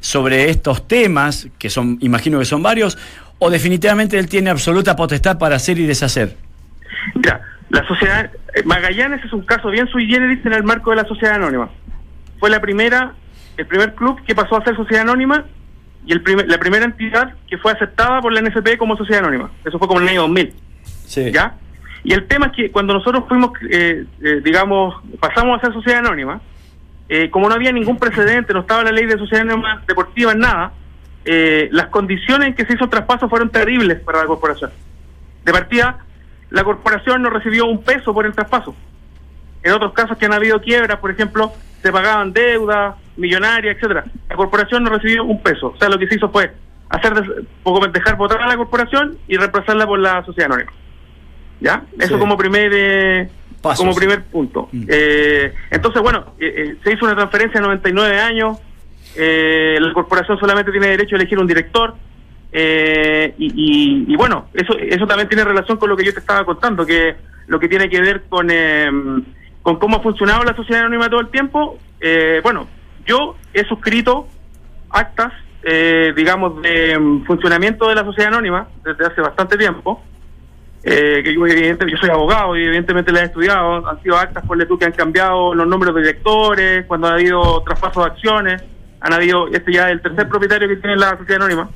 [0.00, 2.98] sobre estos temas, que son, imagino que son varios,
[3.38, 6.36] o definitivamente él tiene absoluta potestad para hacer y deshacer.
[7.14, 7.40] Mira,
[7.70, 11.04] la sociedad eh, Magallanes es un caso bien sui generis en el marco de la
[11.04, 11.70] sociedad anónima.
[12.40, 13.14] Fue la primera,
[13.56, 15.44] el primer club que pasó a ser sociedad anónima
[16.08, 19.50] y el primer- la primera entidad que fue aceptada por la NFP como sociedad anónima.
[19.64, 20.54] Eso fue como en el año 2000.
[21.06, 21.30] Sí.
[21.30, 21.54] ¿Ya?
[22.02, 25.98] Y el tema es que cuando nosotros fuimos, eh, eh, digamos, pasamos a ser sociedad
[25.98, 26.40] anónima,
[27.10, 30.38] eh, como no había ningún precedente, no estaba la ley de sociedad anónima deportiva en
[30.38, 30.72] nada,
[31.24, 34.70] eh, las condiciones en que se hizo el traspaso fueron terribles para la corporación.
[35.44, 35.98] De partida,
[36.50, 38.74] la corporación no recibió un peso por el traspaso.
[39.62, 41.52] En otros casos que han habido quiebras, por ejemplo,
[41.82, 44.04] se pagaban deudas millonarias, etcétera.
[44.28, 45.68] La corporación no recibió un peso.
[45.68, 46.52] O sea, lo que se hizo fue
[46.90, 47.46] hacer des-
[47.92, 50.72] dejar votar a la corporación y reemplazarla por la sociedad anónima.
[51.60, 51.82] ¿Ya?
[51.98, 52.20] Eso Sí.
[52.20, 53.28] como primer eh,
[53.76, 54.68] como primer punto.
[54.70, 54.84] Mm.
[54.88, 58.58] Eh, entonces, bueno, eh, eh, se hizo una transferencia a 99 años.
[59.16, 61.94] eh, la corporación solamente tiene derecho a elegir un director.
[62.52, 66.20] eh, y, y- y bueno, eso eso también tiene relación con lo que yo te
[66.20, 67.14] estaba contando, que
[67.46, 68.88] lo que tiene que ver con, eh,
[69.68, 71.76] con cómo ha funcionado la sociedad anónima todo el tiempo.
[72.00, 72.66] Eh, bueno,
[73.04, 74.26] yo he suscrito
[74.88, 75.30] actas,
[75.62, 80.02] eh, digamos, de mm, funcionamiento de la sociedad anónima desde hace bastante tiempo.
[80.84, 83.86] Eh, que yo, evidentemente, yo soy abogado y evidentemente la he estudiado.
[83.86, 87.62] Han sido actas, por tú, que han cambiado los nombres de directores, cuando ha habido
[87.62, 88.64] traspaso de acciones.
[89.02, 91.68] Han habido, este ya es el tercer propietario que tiene la sociedad anónima.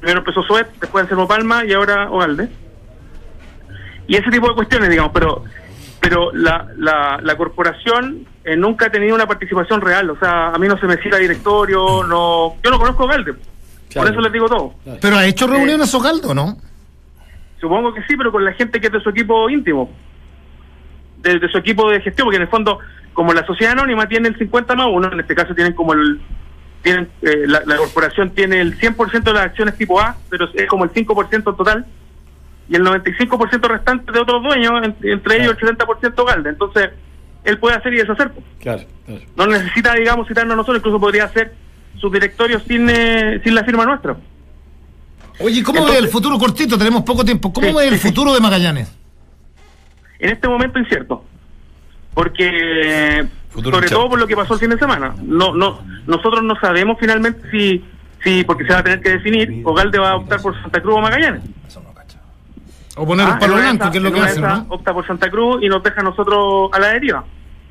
[0.00, 2.50] Primero empezó Suet, después Anselmo Palma y ahora Ogalde.
[4.06, 5.44] Y ese tipo de cuestiones, digamos, pero
[6.02, 10.10] pero la, la, la corporación eh, nunca ha tenido una participación real.
[10.10, 13.34] O sea, a mí no se me cita directorio, no yo no conozco a Ogalde.
[13.88, 14.08] Claro.
[14.08, 14.74] Por eso les digo todo.
[15.00, 16.56] Pero ha hecho reuniones Ogaldo, ¿no?
[17.60, 19.92] Supongo que sí, pero con la gente que es de su equipo íntimo,
[21.18, 22.80] de, de su equipo de gestión, porque en el fondo,
[23.12, 26.20] como la sociedad anónima tiene el 50 más uno, en este caso tienen como el.
[26.82, 30.66] tienen eh, la, la corporación tiene el 100% de las acciones tipo A, pero es
[30.66, 31.86] como el 5% total,
[32.68, 36.50] y el 95% restante de otros dueños, en- entre ellos el 70% Galde.
[36.50, 36.90] Entonces,
[37.44, 38.30] él puede hacer y deshacer.
[38.60, 39.20] Claro, claro.
[39.36, 41.54] No necesita, digamos, citarnos a nosotros, incluso podría hacer
[42.00, 44.16] su directorio sin, eh, sin la firma nuestra.
[45.40, 46.78] Oye, ¿cómo Entonces- ve el futuro cortito?
[46.78, 47.52] Tenemos poco tiempo.
[47.52, 48.08] ¿Cómo Sí, ve el sí, sí.
[48.08, 48.96] futuro de Magallanes?
[50.20, 51.24] en este momento incierto
[52.14, 56.42] porque Futuro sobre todo por lo que pasó el fin de semana no no nosotros
[56.44, 57.84] no sabemos finalmente si
[58.22, 60.94] si porque se va a tener que definir Ogalde va a optar por Santa Cruz
[60.96, 61.42] o Magallanes
[62.96, 64.66] O poner Ah, un palo blanco, que es lo que hacen, ¿no?
[64.68, 67.24] opta por Santa Cruz y nos deja a nosotros a la deriva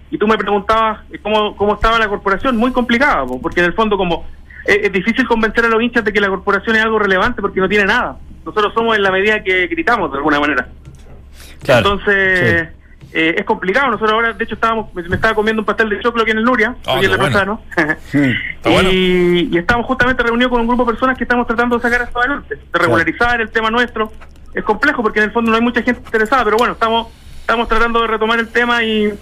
[0.09, 3.67] y tú me preguntabas eh, cómo, cómo estaba la corporación muy complicada po, porque en
[3.67, 4.26] el fondo como
[4.65, 7.59] es, es difícil convencer a los hinchas de que la corporación es algo relevante porque
[7.61, 10.67] no tiene nada nosotros somos en la medida que gritamos de alguna manera
[11.63, 11.80] Claro.
[11.93, 12.69] entonces,
[13.13, 13.88] eh, es complicado.
[13.91, 16.39] Nosotros ahora, de hecho, estábamos, me, me estaba comiendo un pastel de choclo aquí en
[16.39, 17.45] el Nuria, hoy en la bueno.
[17.45, 17.61] ¿no?
[17.78, 18.89] Está y, bueno.
[18.91, 22.19] y estamos justamente reunidos con un grupo de personas que estamos tratando de sacar esto
[22.19, 24.11] adelante, de regularizar el tema nuestro.
[24.53, 27.07] Es complejo porque en el fondo no hay mucha gente interesada, pero bueno, estamos
[27.41, 29.13] estamos tratando de retomar el tema y,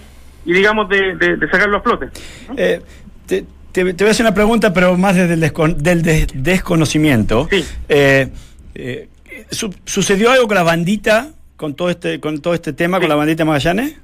[0.44, 2.08] y digamos, de, de- de sacarlo a flote.
[2.56, 2.80] Eh,
[3.26, 6.28] te, te- te voy a hacer una pregunta, pero más desde el descon- del des-
[6.34, 7.48] desconocimiento.
[7.50, 7.64] Sí.
[7.88, 8.28] Eh,
[8.74, 9.08] eh,
[9.50, 13.02] su- ¿Sucedió algo con la bandita, con todo este, con todo este tema, Sí.
[13.02, 13.96] con la bandita Magallanes?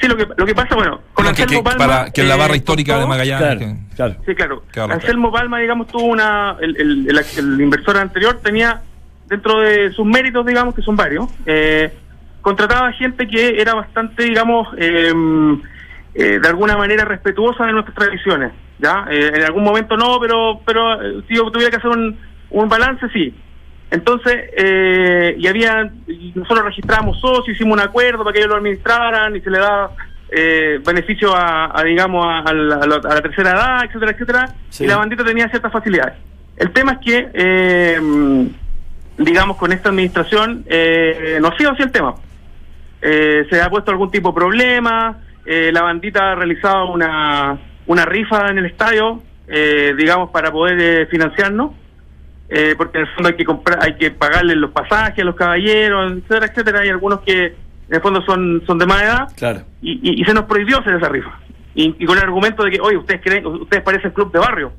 [0.00, 2.28] Sí, lo que, lo que pasa, bueno, con que, Anselmo que- Palma, para, que en
[2.28, 3.38] la eh, barra con histórica de Magallanes.
[3.38, 4.16] Claro, que- claro.
[4.26, 4.64] Sí, claro.
[4.72, 6.56] Claro, Anselmo Palma, digamos, tuvo una.
[6.60, 8.82] El, el, el- el inversor anterior tenía,
[9.26, 11.92] dentro de sus méritos, digamos, que son varios, eh,
[12.40, 15.12] contrataba gente que era bastante, digamos, eh,
[16.14, 18.52] eh, de alguna manera respetuosa de nuestras tradiciones.
[18.78, 19.06] ¿ya?
[19.10, 22.16] Eh, en algún momento no, pero pero eh, si yo tuviera que hacer un,
[22.50, 23.34] un balance, sí.
[23.90, 25.90] Entonces, eh, y había,
[26.34, 29.90] nosotros registramos socios, hicimos un acuerdo para que ellos lo administraran y se le da
[30.36, 34.54] eh, beneficio a, a, digamos, a, la, a la- a la tercera edad, etcétera, etcétera,
[34.68, 34.84] Sí.
[34.84, 36.14] y la bandita tenía ciertas facilidades.
[36.56, 38.00] El tema es que, eh,
[39.18, 42.14] digamos, con esta administración eh, no ha sido así el tema.
[43.02, 48.04] eh, se ha puesto algún tipo de problema, eh, la bandita ha realizado una, una
[48.06, 51.72] rifa en el estadio, eh, digamos, para poder eh, financiarnos,
[52.78, 56.12] porque en el fondo hay que comprar, hay que pagarle los pasajes a los caballeros,
[56.12, 59.62] etcétera, etcétera, hay algunos que en el fondo son, son de más edad, Claro.
[59.82, 61.38] y, y- y se nos prohibió hacer esa rifa.
[61.74, 64.72] Y, y con el argumento de que, oye, ustedes creen, ustedes parecen club de barrio.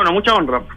[0.00, 0.62] Bueno, mucha honra.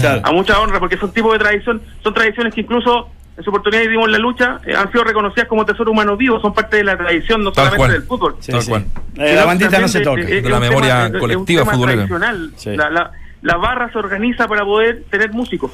[0.00, 0.20] Claro.
[0.24, 3.08] a mucha honra, porque son tipos de tradición, son tradiciones que incluso
[3.38, 6.40] en su oportunidad y dimos la lucha, eh, han sido reconocidas como tesoro humano vivo,
[6.40, 7.92] son parte de la tradición, no Tal solamente cual.
[7.92, 8.36] del fútbol.
[8.40, 8.70] Sí, Tal sí.
[8.70, 8.84] cual.
[9.18, 10.20] Eh, la bandita no se toca.
[10.22, 11.96] de- De es la memoria tema- es un colectiva tema futbolera.
[12.06, 12.50] tradicional.
[12.56, 12.74] Sí.
[12.74, 13.12] La, la,
[13.42, 15.70] la barra se organiza para poder tener músicos.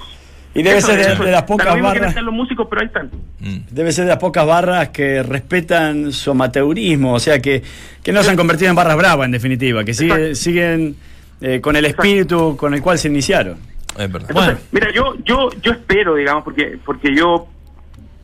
[0.55, 1.25] Y debe Eso, ser de, eso.
[1.25, 2.15] de las pocas que barras.
[2.23, 3.11] los músicos, pero ahí están.
[3.41, 3.57] Mm.
[3.71, 7.63] Debe ser de las pocas barras que respetan su amateurismo, o sea, que,
[8.03, 10.97] que no se han convertido en barras bravas, en definitiva, que sigue- siguen
[11.43, 13.59] eh, con el espíritu con el cual se iniciaron.
[13.99, 14.29] Es verdad.
[14.31, 17.47] Entonces, mira, yo, yo, yo espero, digamos, porque, porque yo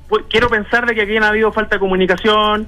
[0.08, 2.66] pu- quiero pensar de que aquí no ha habido falta de comunicación,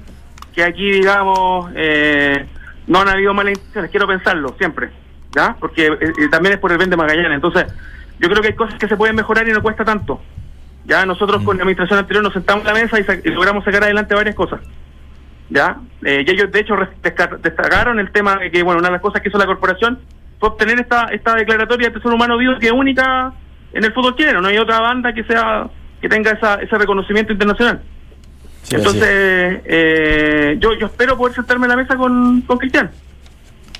[0.53, 2.45] que aquí, digamos, eh,
[2.87, 3.89] no han habido malas intenciones.
[3.89, 4.89] Quiero pensarlo siempre,
[5.35, 5.55] ¿ya?
[5.59, 7.31] Porque eh, eh, también es por el bien de Magallanes.
[7.33, 7.65] Entonces,
[8.19, 10.21] yo creo que hay cosas que se pueden mejorar y no cuesta tanto.
[10.85, 13.63] Ya nosotros con la administración anterior nos sentamos en la mesa y, sa- y logramos
[13.63, 14.59] sacar adelante varias cosas.
[15.49, 15.77] ¿ya?
[16.03, 16.75] Eh, y ellos, de hecho,
[17.41, 19.99] destacaron el tema de que, bueno, una de las cosas que hizo la corporación
[20.47, 23.33] obtener esta, esta declaratoria de tesoro humano vivo que es única
[23.73, 24.41] en el fútbol chileno.
[24.41, 25.69] No hay otra banda que sea
[26.01, 27.81] que tenga esa, ese reconocimiento internacional.
[28.63, 32.91] Sí, Entonces, eh, yo, yo espero poder sentarme en la mesa con, con Cristian.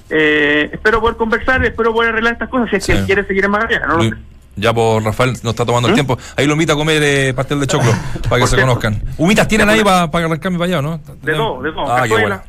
[0.10, 3.46] Eh, espero poder conversar, espero poder arreglar estas cosas si es que él quiere seguir
[3.46, 3.88] en Magallanes.
[3.88, 3.98] ¿no?
[3.98, 4.16] lo sé.
[4.58, 5.96] Ya por Rafael nos está tomando el ¿Mm?
[5.96, 6.18] tiempo.
[6.36, 7.92] Ahí lo invita a comer eh, pastel de choclo
[8.30, 8.68] para que se cierto.
[8.68, 9.02] conozcan.
[9.18, 11.00] ¿Humitas tienen ahí para arrancarme para allá, no?
[11.22, 11.90] De todo, de todo.
[11.92, 12.42] Ah, qué Estoy, bueno.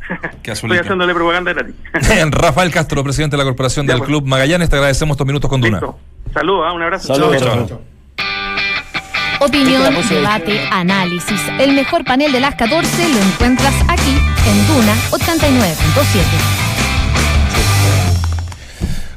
[0.43, 1.75] Qué estoy haciéndole propaganda gratis.
[2.33, 4.09] Rafael Castro, presidente de la Corporación Ya, del pues.
[4.09, 5.81] Club Magallanes, te agradecemos estos minutos con Duna.
[6.35, 7.15] Saludos, ah, un abrazo.
[7.15, 7.73] Saludos.
[9.41, 11.41] Opinión, de- debate, análisis.
[11.59, 15.73] El mejor panel de las 14 lo encuentras aquí en Duna 89.7.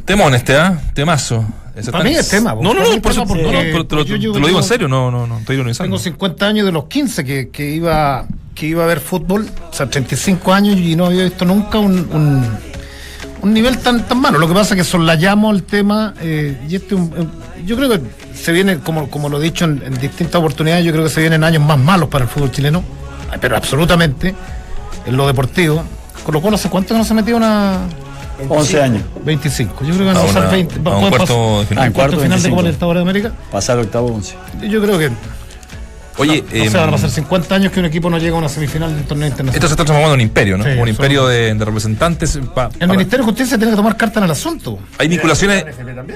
[0.06, 0.80] Temón este, ¿ah?
[0.94, 1.46] Temazo.
[1.76, 4.06] Para tan- mí es tema, No, no, no, por eso- no, no, pero te lo,
[4.06, 5.88] te digo en serio, no, no, no, estoy ironizando.
[5.88, 9.74] Tengo 50 años de los 15 que, que iba que iba a ver fútbol, o
[9.74, 12.46] sea, 35 años y no había visto nunca un, un,
[13.42, 14.38] un nivel tan tan malo.
[14.40, 16.96] Lo que pasa es que soslayamos el tema eh, y este
[17.66, 18.00] yo creo que
[18.34, 21.20] se viene, como, como lo he dicho en, en distintas oportunidades, yo creo que se
[21.20, 22.82] vienen años más malos para el fútbol chileno,
[23.42, 24.34] pero absolutamente,
[25.06, 25.84] en lo deportivo.
[26.24, 27.82] Con lo cual, ¿hace cuánto que no se metió una
[28.50, 29.04] 11 años.
[29.24, 29.76] 25?
[29.86, 30.76] Yo creo que van a, A pasar una- 20.
[30.76, 31.84] a un cuarto final.
[31.84, 32.62] Ah, en cuarto, final de Copa 25.
[32.62, 33.32] Libertadores de América.
[33.52, 34.36] Pasar octavo 11.
[34.70, 35.10] Yo creo que
[36.18, 38.40] Oye, o em, sea, van a pasar 50 años que un equipo no llega a
[38.40, 39.56] una semifinal de un torneo internacional.
[39.56, 40.64] esto se está transformando en un imperio, ¿no?
[40.64, 42.40] Sí, un imperio de, de representantes.
[42.54, 44.80] pa- el para- Ministerio de Justicia tiene que tomar carta en el asunto.
[44.98, 45.66] Hay vinculaciones,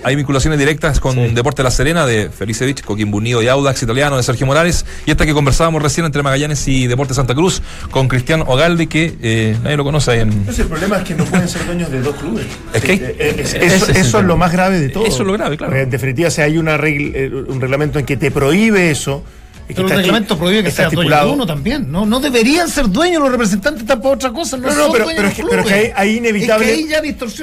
[0.03, 4.23] hay vinculaciones directas con Deporte La Serena de Felicevich, Coquimbo Unido y Audax Italiano de
[4.23, 8.43] Sergio Morales y esta que conversábamos recién entre Magallanes y Deporte Santa Cruz con Cristian
[8.47, 10.31] Ogalde que eh, nadie lo conoce ahí en...
[10.31, 12.45] Entonces, el problema es que no pueden ser dueños de dos clubes.
[12.73, 15.05] Es que hay- Eh, eh, es- eso eso es lo más grave de todo.
[15.05, 15.75] Eso es lo grave, claro.
[15.75, 19.23] En definitiva, si hay una regla- eh, un reglamento en que te prohíbe eso.
[19.70, 21.91] Es que Pero el reglamento prohíbe que sea dueño de uno también.
[21.91, 24.57] No, no deberían ser dueños los representantes tampoco otra cosa.
[24.57, 26.72] No, No, no, son pero, dueños pero de es que, pero ahí, ahí inevitable, Es
[26.72, 26.97] que ahí ya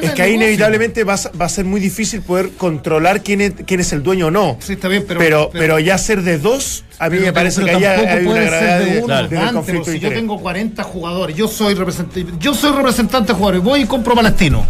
[0.09, 3.79] es que inevitablemente va, a- va a ser muy difícil poder controlar quién es, quién
[3.81, 4.57] es el dueño o no.
[4.61, 5.21] Sí, está bien, pero.
[5.21, 8.27] Pero, pero, ya ser de dos, a mí pero- me parece pero que tampoco hay
[8.27, 12.55] una gravedad de uno, de- conflicto si yo tengo 40 jugadores, yo soy representante, yo
[12.55, 14.67] soy representante de jugadores, voy y compro Palestino.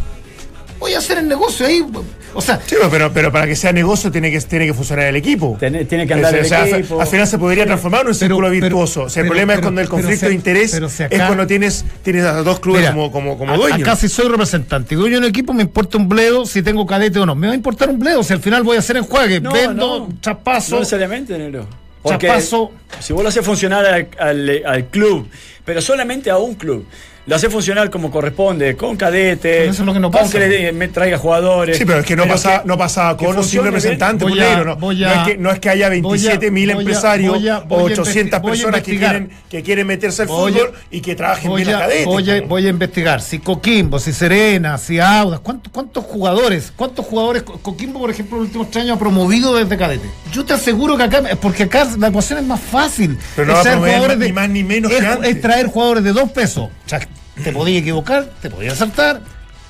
[0.78, 1.84] Voy a hacer el negocio ahí.
[2.34, 5.16] O sea, Sí, pero, pero para que sea negocio tiene que, tiene que funcionar el
[5.16, 5.56] equipo.
[5.58, 7.00] Tiene, tiene que andar O el sea, equipo.
[7.00, 9.02] Al final se podría transformar en un círculo pero- virtuoso.
[9.04, 11.46] O sea, el pero- problema es cuando el conflicto de interés pero si es cuando
[11.46, 13.80] tienes, tienes a dos clubes Mira, como, como, como dueños.
[13.80, 16.86] Acá si soy representante y dueño de un equipo, me importa un bledo si tengo
[16.86, 17.34] cadete o no.
[17.34, 19.40] Me va a importar un bledo si al final voy a hacer enjuague.
[19.40, 20.08] No, Vendo, no.
[20.20, 20.74] traspaso.
[20.74, 21.66] No necesariamente, Negro.
[22.02, 22.70] Porque Chapazo.
[23.00, 25.26] si vos lo haces funcionar al, al- al club,
[25.64, 26.86] pero solamente a un club,
[27.26, 30.32] lo haces funcionar como corresponde, con cadete, Pero eso es lo que no con pasa.
[30.38, 31.76] que le me traiga jugadores.
[31.76, 32.28] Sí, pero es que no que-
[32.64, 32.76] no
[33.16, 35.58] que con o sin funcione representante, a- negro, no, voy no es que, no es
[35.58, 38.38] que haya voy a- 27 mil voy a- empresarios voy a- o voy a 800
[38.38, 41.50] investi- voy a personas que quieren, que quieren meterse al Voy fútbol y que trabajen
[41.50, 42.04] Voy bien a a, cadete.
[42.04, 47.04] voy, a, voy a investigar si Coquimbo, si Serena, si Audas, ¿cuántos, cuántos jugadores, cuántos
[47.06, 50.08] jugadores, Co- Coquimbo por ejemplo en los últimos tres años ha promovido desde cadete.
[50.32, 53.18] Yo te aseguro que acá, porque acá la ecuación es más fácil.
[53.34, 55.30] Pero no va a promover ni más ni menos es, que antes.
[55.34, 56.68] es traer jugadores de dos pesos.
[57.42, 59.20] Te podías equivocar, te podías acertar,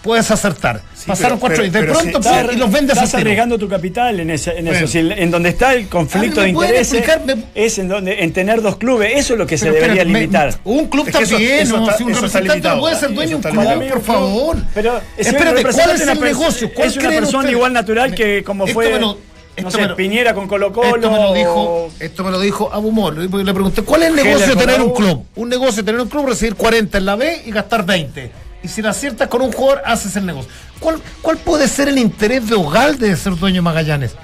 [0.03, 0.81] puedes acertar.
[1.07, 4.31] Pasaron pero- cuatro pero- de pronto si- y los vendes Estás arriesgando tu capital en,
[4.31, 4.79] ese, en Bueno.
[4.79, 4.87] eso.
[4.89, 8.77] Si en donde está el conflicto de intereses me- es en donde en tener dos
[8.77, 9.13] clubes.
[9.15, 10.55] Eso es lo que se debería me- limitar.
[10.65, 13.49] un club Es que también, eso está- si un representante no puede ser dueño de
[13.51, 14.57] un club, por favor.
[14.75, 16.71] Pero Espérate, ¿cuál es una el negocio?
[16.73, 19.01] ¿Cuál es una persona igual natural que como fue.
[19.63, 20.97] No Esto sé, me lo- Piñera con Colo Colo.
[20.97, 23.17] Esto me lo dijo, esto me lo dijo Abu Mor.
[23.17, 25.25] Le pregunté, ¿cuál es el negocio de tener un club?
[25.37, 28.31] Un negocio de tener un club, recibir 40 en la B y gastar 20.
[28.63, 30.51] Y si la aciertas con un jugador, haces el negocio.
[30.81, 34.15] ¿Cuál, cuál puede ser el interés de Ogalde de ser dueño de Magallanes?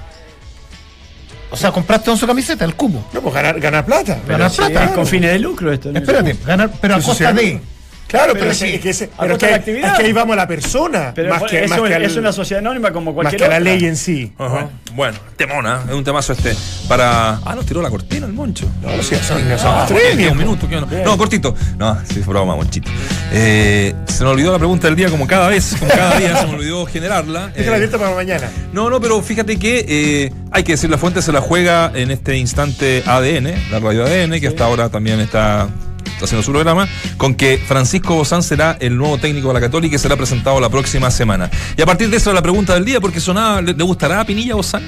[1.50, 3.04] O sea, compraste 11 camisetas, el cubo.
[3.12, 4.18] No, pues ganar, ganar plata.
[4.26, 4.84] Ganar Sí, plata.
[4.86, 5.92] es con fines de lucro esto.
[5.92, 5.98] ¿no?
[5.98, 7.60] Espérate, ganar, pero a costa de.
[8.12, 9.92] Claro, Pero pero, sí, es que, ese- pero que- actividad.
[9.94, 11.12] es que ahí vamos a la persona.
[11.14, 13.38] Pero más que, es, más un- que al- es una sociedad anónima como más cualquier
[13.40, 14.32] que a la ley en sí.
[14.38, 14.68] Ajá.
[14.94, 16.54] Bueno, temona, es un temazo este.
[16.88, 17.40] Para.
[17.44, 18.66] Ah, nos tiró la cortina el moncho.
[18.82, 20.16] No, sí, son, Ah, son bueno, premios.
[20.18, 21.54] queda un minuto, un- No, cortito.
[21.78, 22.90] No, sí, fue broma, monchito.
[23.32, 26.46] Eh, se me olvidó la pregunta del día, como cada vez, como cada día se
[26.46, 27.48] me olvidó generarla.
[27.56, 28.50] Déjala Eh, abierta para mañana.
[28.74, 32.10] no, no, pero fíjate que eh, hay que decir, la fuente se la juega en
[32.10, 35.68] este instante ADN, la radio ADN, que hasta ahora también está
[36.24, 39.98] haciendo su programa, con que Francisco Bozán será el nuevo técnico de la Católica y
[39.98, 41.50] será presentado la próxima semana.
[41.76, 44.24] Y a partir de eso la pregunta del día, porque sonaba, ¿le, le gustará a
[44.24, 44.82] Pinilla Bozán?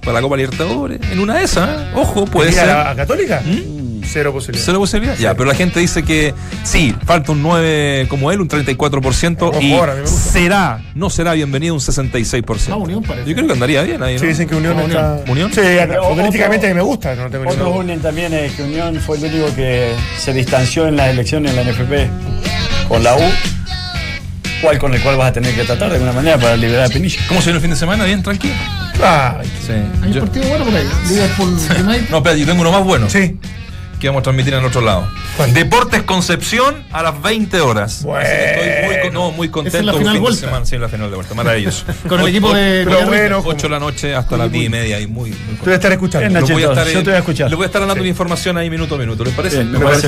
[0.00, 1.86] Para la Copa Libertadores, en una de esas, ¿eh?
[1.94, 2.68] ojo, puede ¿Ir a ser.
[2.68, 3.42] la a Católica?
[3.44, 3.83] ¿Mm?
[4.06, 4.64] Cero posibilidad.
[4.64, 5.16] ¿Cero posibilidad?
[5.18, 9.62] Ya, pero la gente dice que sí, falta un 9 como él, un 34%, Buen
[9.62, 9.76] y
[10.08, 12.68] será, no será bienvenido un 66%.
[12.72, 13.28] Ah, Unión parece.
[13.28, 14.20] Yo creo que andaría bien ahí, ¿no?
[14.20, 14.90] Sí, dicen que Unión Unión.
[14.90, 15.30] está.
[15.30, 15.52] ¿Unión?
[15.52, 17.14] Sí, mí me gusta.
[17.14, 20.96] No tengo Otros unen también es que Unión fue el único que se distanció en
[20.96, 23.20] las elecciones en la NFP con la U,
[24.60, 26.88] cual con el cual vas a tener que tratar de alguna manera para liberar a
[26.88, 27.20] Pinilla.
[27.28, 28.04] ¿Cómo se viene el fin de semana?
[28.04, 28.22] ¿Bien?
[28.22, 28.54] ¿Tranquilo?
[29.02, 29.72] Ay, Sí.
[30.02, 30.88] Hay Yo- un partido bueno por ahí.
[31.08, 32.10] Liverpool United.
[32.10, 33.08] No, espera, yo tengo uno más bueno.
[33.10, 33.36] sí.
[34.00, 35.08] Que vamos a transmitir en otro lado.
[35.36, 35.54] ¿Cuál?
[35.54, 38.02] Deportes Concepción a las 20 horas.
[38.02, 38.28] Bueno.
[38.28, 39.78] Estoy muy, no, muy contento.
[39.78, 40.66] Es la final fin de semana.
[40.66, 41.34] Sí, la final de vuelta.
[41.34, 41.84] Maravilloso.
[42.08, 45.00] Con el equipo de Pero bueno, 8 de la noche hasta las 10 y media
[45.00, 46.40] y muy, muy tú debes estar escuchando.
[46.40, 47.50] Lo voy a estar, yo te voy a escuchar.
[47.50, 49.56] Le voy a estar dando la información ahí minuto a minuto, ¿les parece?
[49.56, 50.02] Bien, me Me parece